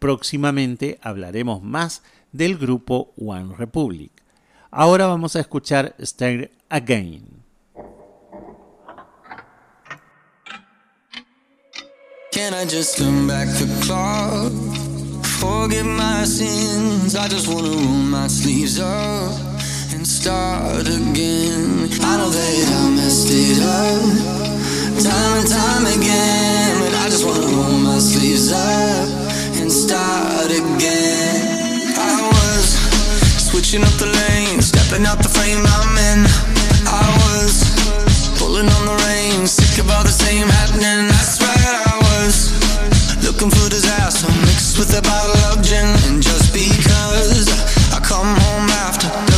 Próximamente 0.00 0.98
hablaremos 1.00 1.62
más 1.62 2.02
del 2.32 2.58
grupo 2.58 3.12
One 3.16 3.54
Republic. 3.56 4.10
Ahora 4.70 5.06
vamos 5.06 5.36
a 5.36 5.40
escuchar 5.40 5.94
Start 6.00 6.50
Again. 6.68 7.44
Can 12.32 12.52
I 12.52 12.64
just 12.64 12.98
turn 12.98 13.28
back 13.28 13.46
the 13.46 13.66
clock? 13.86 14.52
Forget 15.38 15.86
my 15.86 16.24
sins. 16.24 17.14
I 17.14 17.28
just 17.28 17.46
wanna 17.46 17.68
roll 17.68 18.02
my 18.10 18.26
sleeves 18.26 18.80
up 18.80 19.53
start 20.06 20.86
again. 20.86 21.88
I 22.02 22.16
know 22.18 22.30
that 22.30 22.66
I 22.76 22.90
messed 22.90 23.28
it 23.30 23.62
up 23.62 24.44
time 25.02 25.36
and 25.38 25.48
time 25.48 25.86
again, 25.96 26.78
but 26.80 26.94
I 27.00 27.08
just 27.08 27.24
wanna 27.26 27.46
roll 27.46 27.78
my 27.78 27.98
sleeves 27.98 28.52
up 28.52 29.08
and 29.60 29.70
start 29.70 30.50
again. 30.50 31.92
I 31.96 32.20
was 32.20 32.64
switching 33.48 33.82
up 33.82 33.94
the 33.96 34.06
lanes, 34.06 34.68
stepping 34.68 35.06
out 35.06 35.22
the 35.22 35.28
frame 35.28 35.64
I'm 35.64 35.96
in. 36.10 36.20
I 36.86 37.04
was 37.24 37.64
pulling 38.38 38.68
on 38.68 38.82
the 38.86 38.96
reins, 39.08 39.52
sick 39.52 39.84
of 39.84 39.90
all 39.90 40.04
the 40.04 40.12
same 40.12 40.48
happening. 40.48 41.08
That's 41.08 41.40
right, 41.40 41.74
I 41.88 41.96
was 42.08 42.52
looking 43.24 43.50
for 43.50 43.68
disaster 43.68 44.28
mixed 44.46 44.78
with 44.78 44.96
a 44.96 45.02
bottle 45.02 45.36
of 45.50 45.62
gin. 45.62 45.86
And 46.08 46.22
just 46.22 46.52
because 46.52 47.48
I 47.92 48.00
come 48.00 48.36
home 48.36 48.68
after 48.84 49.33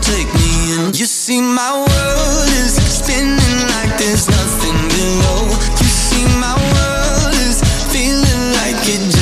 take 0.00 0.28
me 0.34 0.74
in. 0.74 0.94
You 0.94 1.06
see, 1.06 1.40
my 1.40 1.72
world 1.72 2.48
is 2.64 2.74
spinning 2.80 3.60
like 3.74 3.98
there's 3.98 4.28
nothing 4.28 4.78
below. 4.96 5.48
You 5.80 5.88
see, 5.88 6.24
my 6.38 6.56
world 6.72 7.34
is 7.46 7.60
feeling 7.92 8.42
like 8.58 8.80
it 8.88 9.19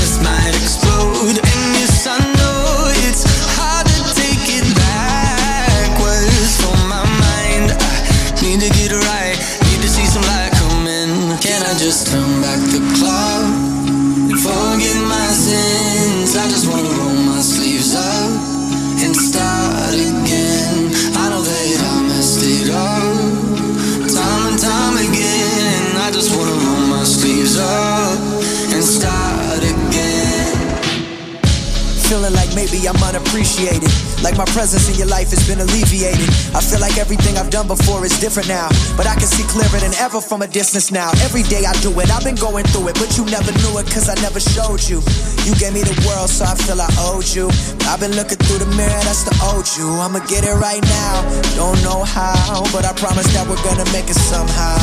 Feeling 32.08 32.32
like 32.32 32.48
maybe 32.56 32.80
I'm 32.88 32.96
unappreciated. 33.04 33.92
Like 34.24 34.40
my 34.40 34.48
presence 34.56 34.88
in 34.88 34.96
your 34.96 35.12
life 35.12 35.28
has 35.28 35.44
been 35.44 35.60
alleviated. 35.60 36.24
I 36.56 36.64
feel 36.64 36.80
like 36.80 36.96
everything 36.96 37.36
I've 37.36 37.52
done 37.52 37.68
before 37.68 38.00
is 38.00 38.16
different 38.16 38.48
now. 38.48 38.72
But 38.96 39.04
I 39.04 39.12
can 39.12 39.28
see 39.28 39.44
clearer 39.44 39.76
than 39.76 39.92
ever 40.00 40.24
from 40.24 40.40
a 40.40 40.48
distance 40.48 40.88
now. 40.88 41.12
Every 41.20 41.44
day 41.44 41.68
I 41.68 41.76
do 41.84 41.92
it, 42.00 42.08
I've 42.08 42.24
been 42.24 42.40
going 42.40 42.64
through 42.72 42.88
it. 42.88 42.96
But 42.96 43.12
you 43.20 43.28
never 43.28 43.52
knew 43.60 43.76
it 43.76 43.92
cause 43.92 44.08
I 44.08 44.16
never 44.24 44.40
showed 44.40 44.88
you. 44.88 45.04
You 45.44 45.52
gave 45.60 45.76
me 45.76 45.84
the 45.84 45.92
world, 46.08 46.32
so 46.32 46.48
I 46.48 46.56
feel 46.56 46.80
I 46.80 46.88
owed 47.12 47.28
you. 47.28 47.52
I've 47.84 48.00
been 48.00 48.16
looking 48.16 48.40
through 48.40 48.64
the 48.64 48.70
mirror, 48.72 49.04
that's 49.04 49.28
the 49.28 49.36
old 49.44 49.68
you. 49.76 49.84
I'ma 50.00 50.24
get 50.24 50.48
it 50.48 50.56
right 50.56 50.80
now. 50.80 51.28
Don't 51.60 51.76
know 51.84 52.08
how, 52.08 52.64
but 52.72 52.88
I 52.88 52.96
promise 52.96 53.28
that 53.36 53.44
we're 53.44 53.60
gonna 53.60 53.84
make 53.92 54.08
it 54.08 54.16
somehow. 54.16 54.80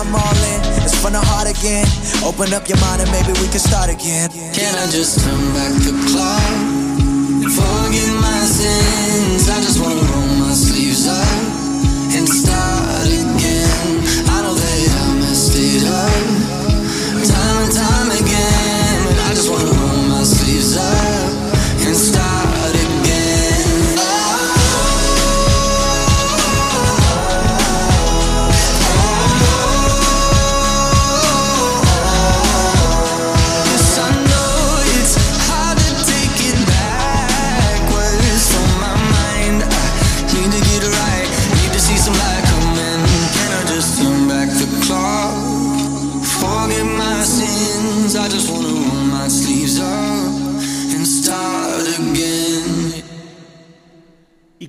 I'm 0.00 0.08
all 0.08 0.40
in, 0.56 0.60
it's 0.88 0.96
from 0.96 1.12
the 1.12 1.20
heart 1.20 1.52
again. 1.52 1.84
Open 2.24 2.48
up 2.56 2.64
your 2.64 2.80
mind 2.80 3.04
and 3.04 3.12
maybe 3.12 3.36
we 3.44 3.48
can 3.52 3.60
start 3.60 3.92
again. 3.92 4.32
Can 4.56 4.72
I 4.72 4.88
just 4.88 5.20
turn 5.20 5.40
back 5.52 5.76
the 5.84 5.92
clock 6.08 6.61
forget 7.56 8.12
my 8.20 8.40
sins? 8.44 9.48
I 9.48 9.60
just 9.60 9.80
wanna 9.80 10.00
roll 10.12 10.34
my 10.38 10.52
sleeves 10.52 11.06
up 11.08 11.26
and 12.16 12.28
start 12.28 13.06
again. 13.06 13.88
I 14.28 14.42
know 14.42 14.54
that 14.54 14.88
I 15.04 15.14
messed 15.20 15.54
it 15.56 15.84
up 15.86 16.41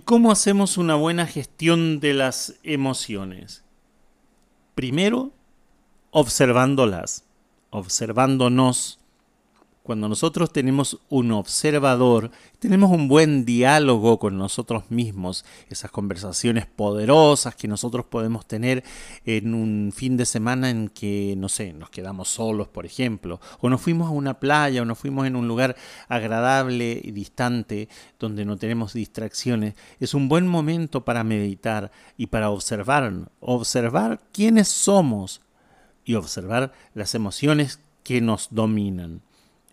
cómo 0.04 0.32
hacemos 0.32 0.78
una 0.78 0.95
buena 0.95 1.26
gestión 1.26 1.99
de 1.99 2.14
las 2.14 2.56
emociones? 2.64 3.64
Primero, 4.76 5.32
observándolas, 6.12 7.26
observándonos. 7.70 8.99
Cuando 9.84 10.08
nosotros 10.08 10.54
tenemos 10.54 10.98
un 11.10 11.34
observador, 11.34 12.32
tenemos 12.60 12.90
un 12.90 13.10
buen 13.10 13.44
diálogo 13.44 14.18
con 14.18 14.38
nosotros 14.38 14.90
mismos, 14.90 15.44
esas 15.70 15.92
conversaciones 15.92 16.66
poderosas 16.66 17.58
que 17.58 17.68
nosotros 17.68 18.06
podemos 18.06 18.46
tener 18.46 18.86
en 19.26 19.54
un 19.54 19.92
fin 19.94 20.16
de 20.16 20.26
semana 20.26 20.70
en 20.70 20.88
que, 20.88 21.36
no 21.38 21.50
sé, 21.50 21.74
nos 21.74 21.90
quedamos 21.90 22.30
solos, 22.30 22.70
por 22.70 22.86
ejemplo, 22.86 23.42
o 23.60 23.70
nos 23.70 23.82
fuimos 23.82 24.08
a 24.08 24.12
una 24.12 24.40
playa 24.40 24.82
o 24.82 24.86
nos 24.86 24.98
fuimos 24.98 25.28
en 25.28 25.36
un 25.36 25.50
lugar 25.50 25.76
agradable 26.08 27.02
y 27.04 27.12
distante 27.12 27.90
donde 28.20 28.46
no 28.46 28.56
tenemos 28.56 28.94
distracciones, 28.94 29.74
es 30.00 30.14
un 30.14 30.30
buen 30.30 30.48
momento 30.48 31.04
para 31.04 31.26
meditar 31.26 31.92
y 32.16 32.28
para 32.28 32.52
observar, 32.52 33.12
observar 33.42 34.22
quiénes 34.32 34.70
somos 34.70 35.42
y 36.06 36.14
observar 36.14 36.72
las 36.94 37.16
emociones 37.16 37.82
que 38.04 38.22
nos 38.22 38.48
dominan. 38.50 39.22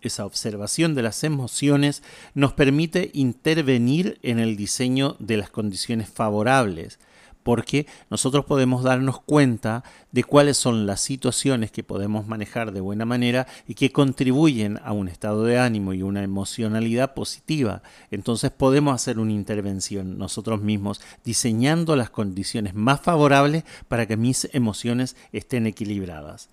Esa 0.01 0.25
observación 0.25 0.95
de 0.95 1.03
las 1.03 1.23
emociones 1.23 2.01
nos 2.33 2.53
permite 2.53 3.11
intervenir 3.13 4.17
en 4.23 4.39
el 4.39 4.57
diseño 4.57 5.15
de 5.19 5.37
las 5.37 5.51
condiciones 5.51 6.09
favorables, 6.09 6.97
porque 7.43 7.85
nosotros 8.09 8.45
podemos 8.45 8.83
darnos 8.83 9.21
cuenta 9.21 9.83
de 10.11 10.23
cuáles 10.23 10.57
son 10.57 10.87
las 10.87 11.01
situaciones 11.01 11.71
que 11.71 11.83
podemos 11.83 12.27
manejar 12.27 12.71
de 12.71 12.81
buena 12.81 13.05
manera 13.05 13.47
y 13.67 13.75
que 13.75 13.91
contribuyen 13.91 14.79
a 14.83 14.91
un 14.91 15.07
estado 15.07 15.43
de 15.43 15.59
ánimo 15.59 15.93
y 15.93 16.01
una 16.01 16.23
emocionalidad 16.23 17.13
positiva. 17.13 17.83
Entonces 18.09 18.49
podemos 18.51 18.95
hacer 18.95 19.19
una 19.19 19.33
intervención 19.33 20.17
nosotros 20.17 20.61
mismos 20.61 21.01
diseñando 21.23 21.95
las 21.95 22.09
condiciones 22.09 22.73
más 22.73 23.01
favorables 23.01 23.63
para 23.87 24.07
que 24.07 24.17
mis 24.17 24.49
emociones 24.53 25.15
estén 25.31 25.67
equilibradas. 25.67 26.49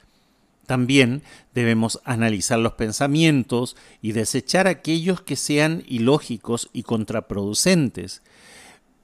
También 0.68 1.22
debemos 1.54 1.98
analizar 2.04 2.58
los 2.58 2.74
pensamientos 2.74 3.74
y 4.02 4.12
desechar 4.12 4.66
aquellos 4.66 5.22
que 5.22 5.34
sean 5.34 5.82
ilógicos 5.86 6.68
y 6.74 6.82
contraproducentes. 6.82 8.20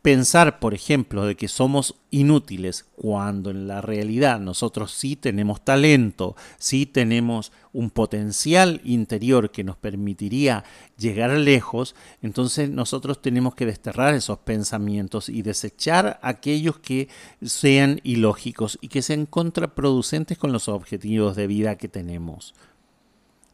Pensar, 0.05 0.61
por 0.61 0.75
ejemplo, 0.75 1.25
de 1.25 1.35
que 1.35 1.49
somos 1.49 1.95
inútiles 2.11 2.85
cuando 2.95 3.49
en 3.49 3.67
la 3.67 3.81
realidad 3.81 4.39
nosotros 4.39 4.93
sí 4.93 5.17
tenemos 5.17 5.65
talento, 5.65 6.37
sí 6.59 6.85
tenemos 6.85 7.53
un 7.73 7.89
potencial 7.89 8.83
interior 8.85 9.51
que 9.51 9.65
nos 9.65 9.79
permitiría 9.79 10.63
llegar 10.99 11.31
lejos, 11.31 11.95
entonces 12.21 12.69
nosotros 12.69 13.23
tenemos 13.23 13.55
que 13.55 13.65
desterrar 13.65 14.13
esos 14.13 14.37
pensamientos 14.41 15.31
y 15.31 15.41
desechar 15.41 16.21
aquellos 16.21 16.79
que 16.81 17.09
sean 17.43 18.03
ilógicos 18.03 18.77
y 18.83 18.89
que 18.89 19.01
sean 19.01 19.25
contraproducentes 19.25 20.37
con 20.37 20.53
los 20.53 20.69
objetivos 20.69 21.35
de 21.35 21.47
vida 21.47 21.79
que 21.79 21.89
tenemos. 21.89 22.55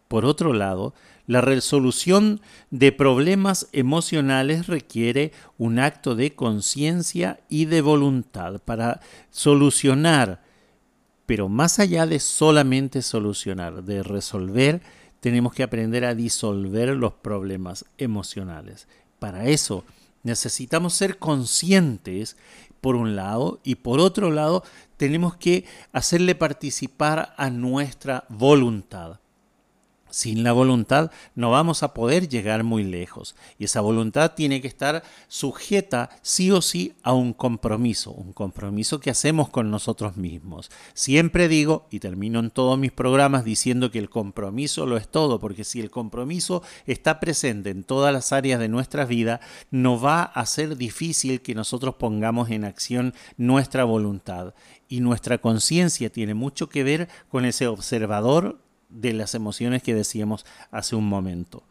Por 0.09 0.25
otro 0.25 0.53
lado, 0.53 0.95
La 1.31 1.41
resolución 1.41 2.41
de 2.73 2.91
problemas 2.91 3.69
emocionales 3.71 4.67
requiere 4.67 5.31
un 5.59 5.79
acto 5.79 6.17
de 6.17 6.35
conciencia 6.35 7.39
y 7.49 7.67
de 7.67 7.83
voluntad 7.83 8.59
para 8.59 9.01
solucionar, 9.31 10.43
pero 11.27 11.49
más 11.49 11.79
allá 11.79 12.05
de 12.05 12.19
solamente 12.19 13.01
solucionar, 13.01 13.85
de 13.85 14.03
resolver, 14.03 14.83
tenemos 15.21 15.55
que 15.55 15.63
aprender 15.63 16.05
a 16.05 16.17
disolver 16.17 16.89
los 16.97 17.13
problemas 17.13 17.85
emocionales. 17.97 18.89
Para 19.21 19.47
eso 19.47 19.85
necesitamos 20.25 20.95
ser 20.95 21.19
conscientes, 21.19 22.37
por 22.81 22.97
un 22.97 23.15
lado, 23.15 23.61
y 23.63 23.77
por 23.77 24.01
otro 24.01 24.33
lado, 24.33 24.65
tenemos 24.97 25.37
que 25.37 25.65
hacerle 25.93 26.35
participar 26.35 27.35
a 27.37 27.51
nuestra 27.51 28.25
voluntad. 28.31 29.21
Sin 30.11 30.43
la 30.43 30.53
voluntad 30.53 31.11
no 31.35 31.51
vamos 31.51 31.83
a 31.83 31.95
poder 31.95 32.29
llegar 32.29 32.65
muy 32.65 32.85
lejos 32.85 33.35
y 33.59 33.65
esa 33.65 33.81
voluntad 33.81 34.33
tiene 34.35 34.61
que 34.61 34.69
estar 34.69 35.03
sujeta 35.29 36.11
sí 36.23 36.51
o 36.51 36.63
sí 36.63 36.95
a 37.03 37.13
un 37.13 37.33
compromiso, 37.33 38.11
un 38.11 38.33
compromiso 38.33 39.01
que 39.01 39.11
hacemos 39.11 39.49
con 39.49 39.71
nosotros 39.71 40.17
mismos. 40.17 40.71
Siempre 40.95 41.49
digo 41.49 41.87
y 41.91 42.01
termino 42.01 42.41
en 42.41 42.51
todos 42.51 42.79
mis 42.79 42.93
programas 42.93 43.45
diciendo 43.45 43.91
que 43.91 43.99
el 43.99 44.11
compromiso 44.11 44.87
lo 44.87 44.97
es 44.97 45.09
todo, 45.09 45.39
porque 45.39 45.65
si 45.65 45.81
el 45.81 45.91
compromiso 45.91 46.63
está 46.87 47.21
presente 47.21 47.71
en 47.71 47.85
todas 47.85 48.13
las 48.13 48.33
áreas 48.33 48.61
de 48.61 48.69
nuestra 48.69 49.05
vida, 49.05 49.41
no 49.71 50.01
va 50.01 50.23
a 50.23 50.47
ser 50.47 50.77
difícil 50.77 51.41
que 51.41 51.55
nosotros 51.55 51.95
pongamos 51.95 52.51
en 52.51 52.65
acción 52.65 53.15
nuestra 53.37 53.85
voluntad. 53.85 54.55
Y 54.89 55.01
nuestra 55.01 55.39
conciencia 55.39 56.11
tiene 56.11 56.35
mucho 56.35 56.69
que 56.69 56.83
ver 56.83 57.09
con 57.29 57.45
ese 57.45 57.69
observador 57.69 58.59
de 58.91 59.13
las 59.13 59.35
emociones 59.35 59.83
que 59.83 59.95
decíamos 59.95 60.45
hace 60.71 60.97
un 60.97 61.09
momento. 61.09 61.63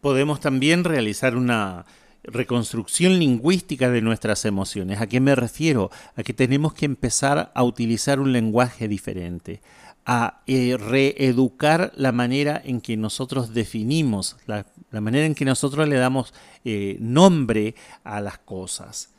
Podemos 0.00 0.40
también 0.40 0.84
realizar 0.84 1.36
una 1.36 1.86
reconstrucción 2.24 3.18
lingüística 3.18 3.90
de 3.90 4.00
nuestras 4.00 4.44
emociones. 4.44 5.00
¿A 5.00 5.06
qué 5.06 5.20
me 5.20 5.34
refiero? 5.34 5.90
A 6.16 6.22
que 6.22 6.32
tenemos 6.32 6.74
que 6.74 6.86
empezar 6.86 7.52
a 7.54 7.62
utilizar 7.62 8.18
un 8.18 8.32
lenguaje 8.32 8.88
diferente, 8.88 9.60
a 10.06 10.42
eh, 10.46 10.76
reeducar 10.76 11.92
la 11.96 12.12
manera 12.12 12.60
en 12.64 12.80
que 12.80 12.96
nosotros 12.96 13.54
definimos, 13.54 14.36
la, 14.46 14.66
manera 14.90 15.26
en 15.26 15.34
que 15.34 15.44
nosotros 15.44 15.88
le 15.88 15.96
damos 15.96 16.34
eh, 16.64 16.96
nombre 17.00 17.74
a 18.04 18.20
las 18.20 18.38
cosas, 18.38 19.10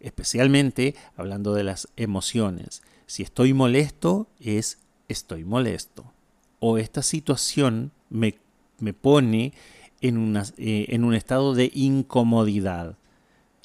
especialmente 0.00 0.94
hablando 1.16 1.54
de 1.54 1.64
las 1.64 1.88
emociones. 1.96 2.82
Si 3.06 3.22
estoy 3.22 3.52
molesto 3.52 4.28
es 4.40 4.78
estoy 5.10 5.44
molesto 5.44 6.12
o 6.60 6.78
esta 6.78 7.02
situación 7.02 7.90
me, 8.10 8.38
me 8.78 8.92
pone 8.92 9.52
en, 10.00 10.18
una, 10.18 10.44
eh, 10.58 10.86
en, 10.90 11.04
un 11.04 11.14
estado 11.14 11.54
de 11.54 11.70
incomodidad. 11.74 12.96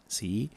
¿sí? 0.07 0.49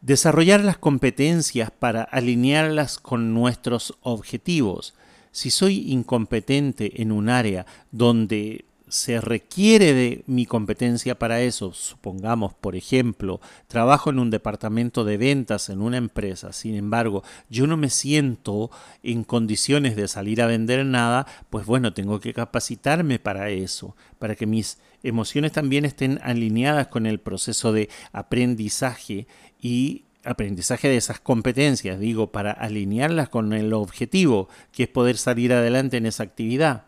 Desarrollar 0.00 0.62
las 0.62 0.78
competencias 0.78 1.70
para 1.70 2.02
alinearlas 2.02 2.98
con 2.98 3.34
nuestros 3.34 3.98
objetivos. 4.02 4.94
Si 5.32 5.50
soy 5.50 5.90
incompetente 5.90 7.02
en 7.02 7.12
un 7.12 7.28
área 7.28 7.66
donde 7.90 8.64
se 8.88 9.20
requiere 9.20 9.92
de 9.92 10.24
mi 10.26 10.46
competencia 10.46 11.18
para 11.18 11.40
eso. 11.40 11.72
Supongamos, 11.72 12.54
por 12.54 12.76
ejemplo, 12.76 13.40
trabajo 13.66 14.10
en 14.10 14.18
un 14.18 14.30
departamento 14.30 15.04
de 15.04 15.16
ventas 15.16 15.68
en 15.68 15.80
una 15.80 15.96
empresa, 15.96 16.52
sin 16.52 16.74
embargo, 16.74 17.22
yo 17.48 17.66
no 17.66 17.76
me 17.76 17.90
siento 17.90 18.70
en 19.02 19.24
condiciones 19.24 19.96
de 19.96 20.08
salir 20.08 20.42
a 20.42 20.46
vender 20.46 20.84
nada, 20.84 21.26
pues 21.50 21.66
bueno, 21.66 21.92
tengo 21.92 22.20
que 22.20 22.34
capacitarme 22.34 23.18
para 23.18 23.50
eso, 23.50 23.96
para 24.18 24.34
que 24.34 24.46
mis 24.46 24.78
emociones 25.02 25.52
también 25.52 25.84
estén 25.84 26.20
alineadas 26.22 26.88
con 26.88 27.06
el 27.06 27.20
proceso 27.20 27.72
de 27.72 27.88
aprendizaje 28.12 29.26
y 29.60 30.04
aprendizaje 30.24 30.88
de 30.88 30.96
esas 30.96 31.20
competencias, 31.20 31.98
digo, 31.98 32.32
para 32.32 32.52
alinearlas 32.52 33.28
con 33.28 33.52
el 33.52 33.72
objetivo, 33.72 34.48
que 34.72 34.84
es 34.84 34.88
poder 34.88 35.16
salir 35.16 35.52
adelante 35.52 35.96
en 35.96 36.06
esa 36.06 36.24
actividad. 36.24 36.87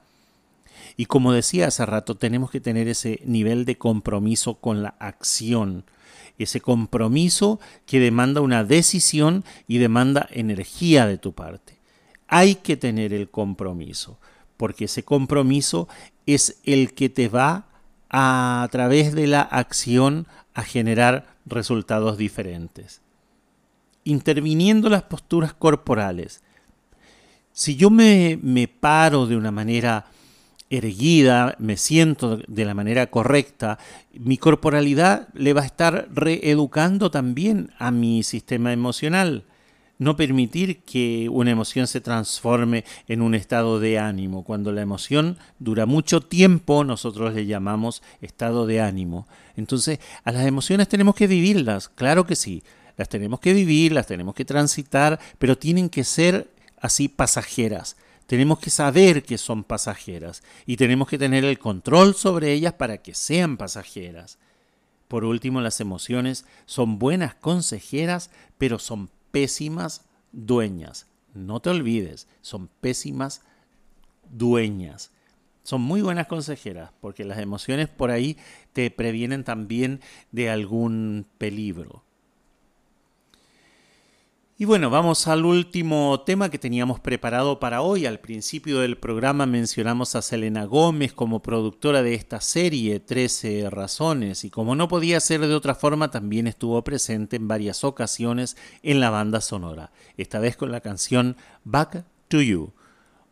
Y 1.01 1.07
como 1.07 1.33
decía 1.33 1.69
hace 1.69 1.87
rato, 1.87 2.15
tenemos 2.19 2.51
que 2.51 2.61
tener 2.61 2.87
ese 2.87 3.23
nivel 3.25 3.65
de 3.65 3.79
compromiso 3.79 4.57
con 4.57 4.83
la 4.83 4.97
acción, 4.99 5.87
ese 6.37 6.61
compromiso 6.61 7.59
que 7.87 8.01
demanda 8.01 8.43
una 8.43 8.65
decisión 8.65 9.43
y 9.67 9.79
demanda 9.79 10.29
energía 10.31 11.07
de 11.07 11.17
tu 11.17 11.33
parte. 11.33 11.79
Hay 12.29 12.57
que 12.57 12.77
tener 12.77 13.15
el 13.15 13.31
compromiso, 13.31 14.19
porque 14.59 14.85
ese 14.85 15.03
compromiso 15.03 15.89
es 16.27 16.61
el 16.65 16.93
que 16.93 17.09
te 17.09 17.29
va 17.29 17.69
a, 18.11 18.69
través 18.71 19.15
de 19.15 19.27
la 19.27 19.41
acción 19.41 20.27
a 20.53 20.65
generar 20.65 21.35
resultados 21.47 22.19
diferentes. 22.19 23.01
Interviniendo 24.05 24.91
las 24.91 25.05
posturas 25.05 25.55
corporales. 25.55 26.43
Si 27.55 27.75
yo 27.77 27.89
me, 27.89 28.39
me 28.43 28.69
paro 28.69 29.25
de 29.25 29.39
una 29.39 29.51
manera 29.51 30.05
erguida, 30.71 31.57
me 31.59 31.77
siento 31.77 32.39
de 32.47 32.64
la 32.64 32.75
manera 32.75 33.09
correcta, 33.09 33.79
mi 34.14 34.39
corporalidad 34.39 35.29
le 35.35 35.53
va 35.53 35.62
a 35.62 35.66
estar 35.66 36.09
reeducando 36.14 37.11
también 37.11 37.73
a 37.79 37.91
mi 37.91 38.23
sistema 38.23 38.73
emocional. 38.73 39.45
No 39.99 40.16
permitir 40.16 40.81
que 40.81 41.29
una 41.29 41.51
emoción 41.51 41.87
se 41.87 42.01
transforme 42.01 42.85
en 43.07 43.21
un 43.21 43.35
estado 43.35 43.81
de 43.81 43.99
ánimo. 43.99 44.45
Cuando 44.45 44.73
la 44.73 44.81
emoción 44.81 45.37
dura 45.59 45.85
mucho 45.85 46.23
tiempo, 46.23 46.85
nosotros 46.85 47.35
le 47.35 47.45
llamamos 47.45 48.03
estado 48.23 48.66
de 48.66 48.81
ánimo. 48.81 49.29
Entonces, 49.57 49.99
a 50.25 50.33
las 50.33 50.47
emociones 50.47 50.89
tenemos 50.89 51.14
que 51.14 51.27
vivirlas, 51.27 51.91
claro 51.91 52.25
que 52.25 52.37
sí. 52.37 52.62
Las 52.97 53.11
tenemos 53.11 53.41
que 53.41 53.53
vivir, 53.53 53.93
las 53.93 54.07
tenemos 54.07 54.35
que 54.35 54.47
transitar, 54.47 55.21
pero 55.39 55.59
tienen 55.59 55.91
que 55.91 56.05
ser 56.05 56.49
así 56.81 57.09
pasajeras 57.09 57.97
tenemos 58.31 58.61
que 58.61 58.70
saber 58.70 59.24
que 59.24 59.39
son 59.39 59.64
pasajeras 59.64 60.45
y 60.64 60.76
tenemos 60.76 61.09
que 61.09 61.18
tener 61.18 61.45
el 61.45 61.59
control 61.59 62.14
sobre 62.14 62.53
ellas 62.53 62.74
para 62.74 62.99
que 62.99 63.12
sean 63.12 63.57
pasajeras. 63.57 64.39
Por 65.09 65.24
último, 65.24 65.61
las 65.61 65.81
emociones 65.81 66.45
son 66.64 67.01
buenas 67.01 67.35
consejeras, 67.35 68.31
pero 68.57 68.78
son 68.78 69.11
pésimas 69.33 70.05
dueñas. 70.31 71.09
No 71.35 71.59
te 71.59 71.70
olvides, 71.70 72.28
son 72.41 72.68
pésimas 72.81 73.43
dueñas. 74.31 75.11
Son 75.64 75.81
muy 75.81 76.01
buenas 76.01 76.28
consejeras, 76.28 76.93
porque 77.01 77.24
las 77.24 77.41
emociones 77.41 77.89
por 77.89 78.12
ahí 78.12 78.37
te 78.72 78.93
previenen 78.93 79.43
también 79.43 80.01
de 80.31 80.51
algún 80.51 81.26
peligro. 81.37 82.05
Y 84.61 84.67
bueno, 84.67 84.91
vamos 84.91 85.27
al 85.27 85.47
último 85.47 86.21
tema 86.27 86.51
que 86.51 86.59
teníamos 86.59 87.01
preparado 87.01 87.59
para 87.59 87.81
hoy. 87.81 88.05
Al 88.05 88.21
principio 88.21 88.81
del 88.81 88.99
programa 88.99 89.47
mencionamos 89.47 90.15
a 90.15 90.21
Selena 90.21 90.67
Gómez 90.67 91.15
como 91.15 91.41
productora 91.41 92.03
de 92.03 92.13
esta 92.13 92.43
serie 92.43 93.01
13 93.01 93.71
Razones 93.71 94.45
y 94.45 94.51
como 94.51 94.77
no 94.77 94.87
podía 94.87 95.19
ser 95.21 95.41
de 95.41 95.55
otra 95.55 95.75
forma 95.75 96.11
también 96.11 96.47
estuvo 96.47 96.85
presente 96.85 97.37
en 97.37 97.49
varias 97.49 97.85
ocasiones 97.85 98.59
en 98.83 99.01
la 99.01 99.09
banda 99.09 99.41
sonora, 99.41 99.93
esta 100.19 100.41
vez 100.41 100.59
con 100.59 100.71
la 100.71 100.83
canción 100.83 101.39
Back 101.65 102.05
to 102.29 102.43
You. 102.43 102.75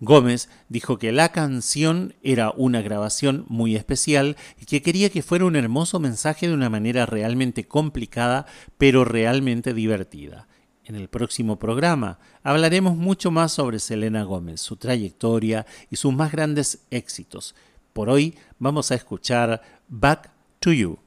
Gómez 0.01 0.49
dijo 0.71 0.97
que 0.97 1.13
la 1.13 1.31
canción 1.31 2.15
era 2.23 2.53
una 2.57 2.81
grabación 2.81 3.45
muy 3.49 3.77
especial 3.77 4.39
y 4.59 4.65
que 4.65 4.81
quería 4.81 5.11
que 5.11 5.21
fuera 5.21 5.45
un 5.45 5.57
hermoso 5.57 6.01
mensaje 6.01 6.49
de 6.49 6.55
una 6.55 6.71
manera 6.71 7.05
realmente 7.05 7.69
complicada 7.69 8.47
pero 8.79 9.05
realmente 9.05 9.75
divertida. 9.75 10.49
En 10.89 10.97
el 10.97 11.09
próximo 11.09 11.59
programa 11.59 12.19
hablaremos 12.43 12.97
mucho 12.97 13.31
más 13.31 13.53
sobre 13.53 13.79
Selena 13.79 14.23
Gómez, 14.23 14.63
su 14.63 14.77
trayectoria 14.77 15.67
y 15.91 15.97
sus 15.97 16.15
más 16.15 16.33
grandes 16.33 16.87
éxitos. 16.91 17.55
Por 17.93 18.09
hoy 18.09 18.39
vamos 18.59 18.91
a 18.91 18.95
escuchar 18.95 19.61
Back 19.87 20.31
to 20.61 20.73
You. 20.73 20.99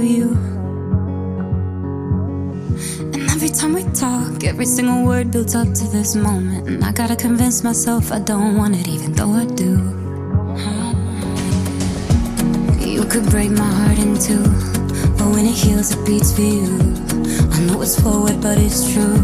You. 0.00 0.67
And 3.00 3.30
every 3.30 3.48
time 3.48 3.74
we 3.74 3.82
talk, 3.92 4.44
every 4.44 4.66
single 4.66 5.04
word 5.04 5.30
builds 5.30 5.54
up 5.54 5.66
to 5.74 5.84
this 5.88 6.14
moment. 6.14 6.68
And 6.68 6.84
I 6.84 6.92
gotta 6.92 7.16
convince 7.16 7.64
myself 7.64 8.12
I 8.12 8.20
don't 8.20 8.56
want 8.56 8.76
it, 8.76 8.86
even 8.88 9.12
though 9.12 9.32
I 9.32 9.44
do. 9.46 9.98
You 12.80 13.04
could 13.04 13.26
break 13.30 13.50
my 13.50 13.64
heart 13.64 13.98
in 13.98 14.18
two, 14.18 14.42
but 15.18 15.28
when 15.34 15.46
it 15.46 15.54
heals, 15.54 15.92
it 15.92 16.04
beats 16.06 16.32
for 16.34 16.42
you. 16.42 16.78
I 17.52 17.60
know 17.66 17.80
it's 17.82 18.00
forward, 18.00 18.40
but 18.40 18.58
it's 18.58 18.92
true. 18.92 19.22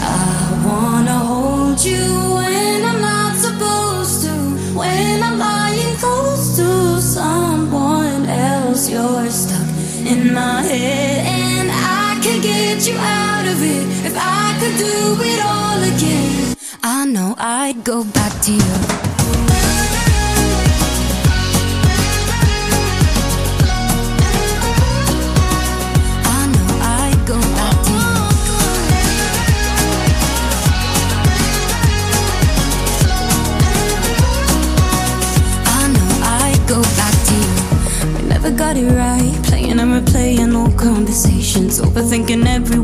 I 0.00 0.62
wanna 0.66 1.18
hold 1.18 1.84
you 1.84 2.06
when 2.36 2.84
I'm 2.84 3.00
not 3.00 3.36
supposed 3.36 4.24
to. 4.24 4.34
When 4.78 5.22
I'm 5.22 5.38
lying 5.38 5.96
close 5.96 6.56
to 6.56 7.00
someone 7.00 8.26
else, 8.26 8.88
you're 8.90 9.30
stuck 9.30 9.73
in 10.06 10.32
my 10.32 10.62
head, 10.62 11.26
and 11.26 11.70
I 11.70 12.20
could 12.22 12.42
get 12.42 12.86
you 12.86 12.96
out 12.96 13.46
of 13.46 13.62
it 13.62 14.06
if 14.06 14.14
I 14.16 14.56
could 14.60 14.76
do 14.76 15.22
it 15.22 15.40
all 15.44 15.82
again. 15.82 16.56
I 16.82 17.06
know 17.06 17.34
I'd 17.38 17.84
go 17.84 18.04
back 18.04 18.32
to 18.42 18.52
you. 18.52 19.13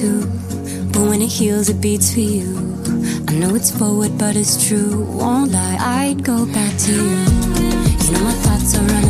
two, 0.00 0.20
but 0.92 1.02
when 1.10 1.20
it 1.20 1.28
heals, 1.28 1.68
it 1.68 1.78
beats 1.80 2.14
for 2.14 2.20
you. 2.20 2.48
I 3.28 3.34
know 3.34 3.54
it's 3.54 3.70
forward, 3.70 4.16
but 4.16 4.34
it's 4.34 4.56
true. 4.66 5.04
Won't 5.04 5.52
lie, 5.52 5.76
I'd 5.78 6.24
go 6.24 6.46
back 6.46 6.74
to 6.86 6.92
you. 6.92 7.18
You 8.04 8.10
know 8.12 8.24
my 8.24 8.36
thoughts 8.44 8.78
are 8.78 8.86
running 8.94 9.09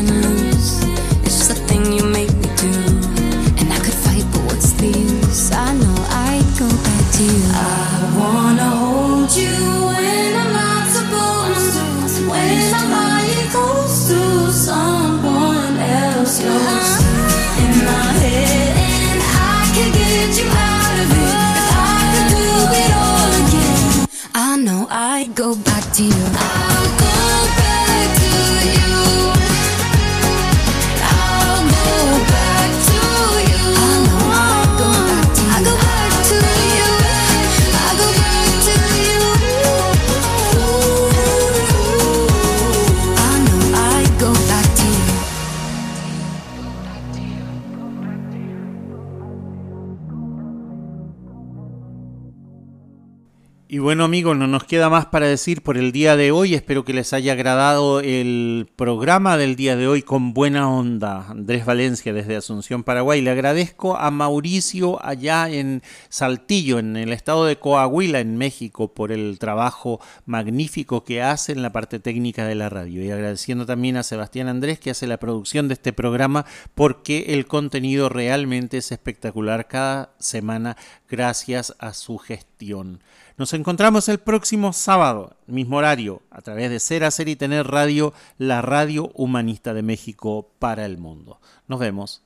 bueno 53.80 54.04
amigos, 54.04 54.36
no 54.36 54.46
nos 54.46 54.64
queda 54.64 54.90
más 54.90 55.06
para 55.06 55.26
decir 55.26 55.62
por 55.62 55.78
el 55.78 55.90
día 55.90 56.16
de 56.16 56.32
hoy. 56.32 56.54
Espero 56.54 56.84
que 56.84 56.92
les 56.92 57.12
haya 57.12 57.32
agradado 57.32 58.00
el 58.00 58.68
programa 58.76 59.36
del 59.36 59.56
día 59.56 59.74
de 59.76 59.88
hoy 59.88 60.02
con 60.02 60.34
buena 60.34 60.70
onda. 60.70 61.26
Andrés 61.28 61.64
Valencia 61.64 62.12
desde 62.12 62.36
Asunción, 62.36 62.84
Paraguay. 62.84 63.22
Le 63.22 63.30
agradezco 63.30 63.96
a 63.96 64.10
Mauricio 64.10 65.04
allá 65.04 65.48
en 65.48 65.82
Saltillo, 66.10 66.78
en 66.78 66.96
el 66.96 67.12
estado 67.12 67.46
de 67.46 67.58
Coahuila, 67.58 68.20
en 68.20 68.36
México, 68.36 68.92
por 68.92 69.12
el 69.12 69.38
trabajo 69.38 70.00
magnífico 70.26 71.04
que 71.04 71.22
hace 71.22 71.52
en 71.52 71.62
la 71.62 71.72
parte 71.72 71.98
técnica 71.98 72.46
de 72.46 72.54
la 72.54 72.68
radio. 72.68 73.02
Y 73.02 73.10
agradeciendo 73.10 73.66
también 73.66 73.96
a 73.96 74.02
Sebastián 74.02 74.48
Andrés 74.48 74.78
que 74.78 74.90
hace 74.90 75.06
la 75.06 75.18
producción 75.18 75.68
de 75.68 75.74
este 75.74 75.92
programa 75.92 76.44
porque 76.74 77.34
el 77.34 77.46
contenido 77.46 78.08
realmente 78.08 78.78
es 78.78 78.92
espectacular 78.92 79.68
cada 79.68 80.14
semana 80.18 80.76
gracias 81.08 81.74
a 81.78 81.94
su 81.94 82.18
gestión. 82.18 83.00
Nos 83.40 83.54
encontramos 83.54 84.06
el 84.10 84.18
próximo 84.18 84.74
sábado, 84.74 85.34
mismo 85.46 85.78
horario, 85.78 86.20
a 86.30 86.42
través 86.42 86.68
de 86.68 86.78
Ser, 86.78 87.04
Hacer 87.04 87.26
y 87.26 87.36
Tener 87.36 87.66
Radio, 87.68 88.12
la 88.36 88.60
radio 88.60 89.10
humanista 89.14 89.72
de 89.72 89.80
México 89.80 90.50
para 90.58 90.84
el 90.84 90.98
mundo. 90.98 91.40
Nos 91.66 91.80
vemos. 91.80 92.22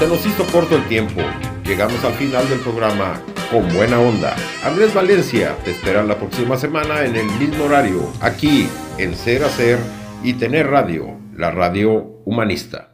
Se 0.00 0.08
nos 0.08 0.26
hizo 0.26 0.46
corto 0.50 0.74
el 0.74 0.88
tiempo. 0.88 1.20
Llegamos 1.64 2.02
al 2.02 2.14
final 2.14 2.48
del 2.48 2.58
programa 2.58 3.22
con 3.52 3.72
buena 3.72 4.00
onda. 4.00 4.34
Andrés 4.64 4.92
Valencia 4.92 5.56
te 5.62 5.70
espera 5.70 6.02
la 6.02 6.18
próxima 6.18 6.56
semana 6.56 7.04
en 7.04 7.14
el 7.14 7.26
mismo 7.38 7.66
horario, 7.66 8.12
aquí 8.20 8.66
en 8.98 9.14
Ser, 9.14 9.44
Hacer 9.44 9.78
y 10.24 10.32
Tener 10.32 10.66
Radio, 10.66 11.20
la 11.36 11.52
radio 11.52 12.20
humanista. 12.24 12.91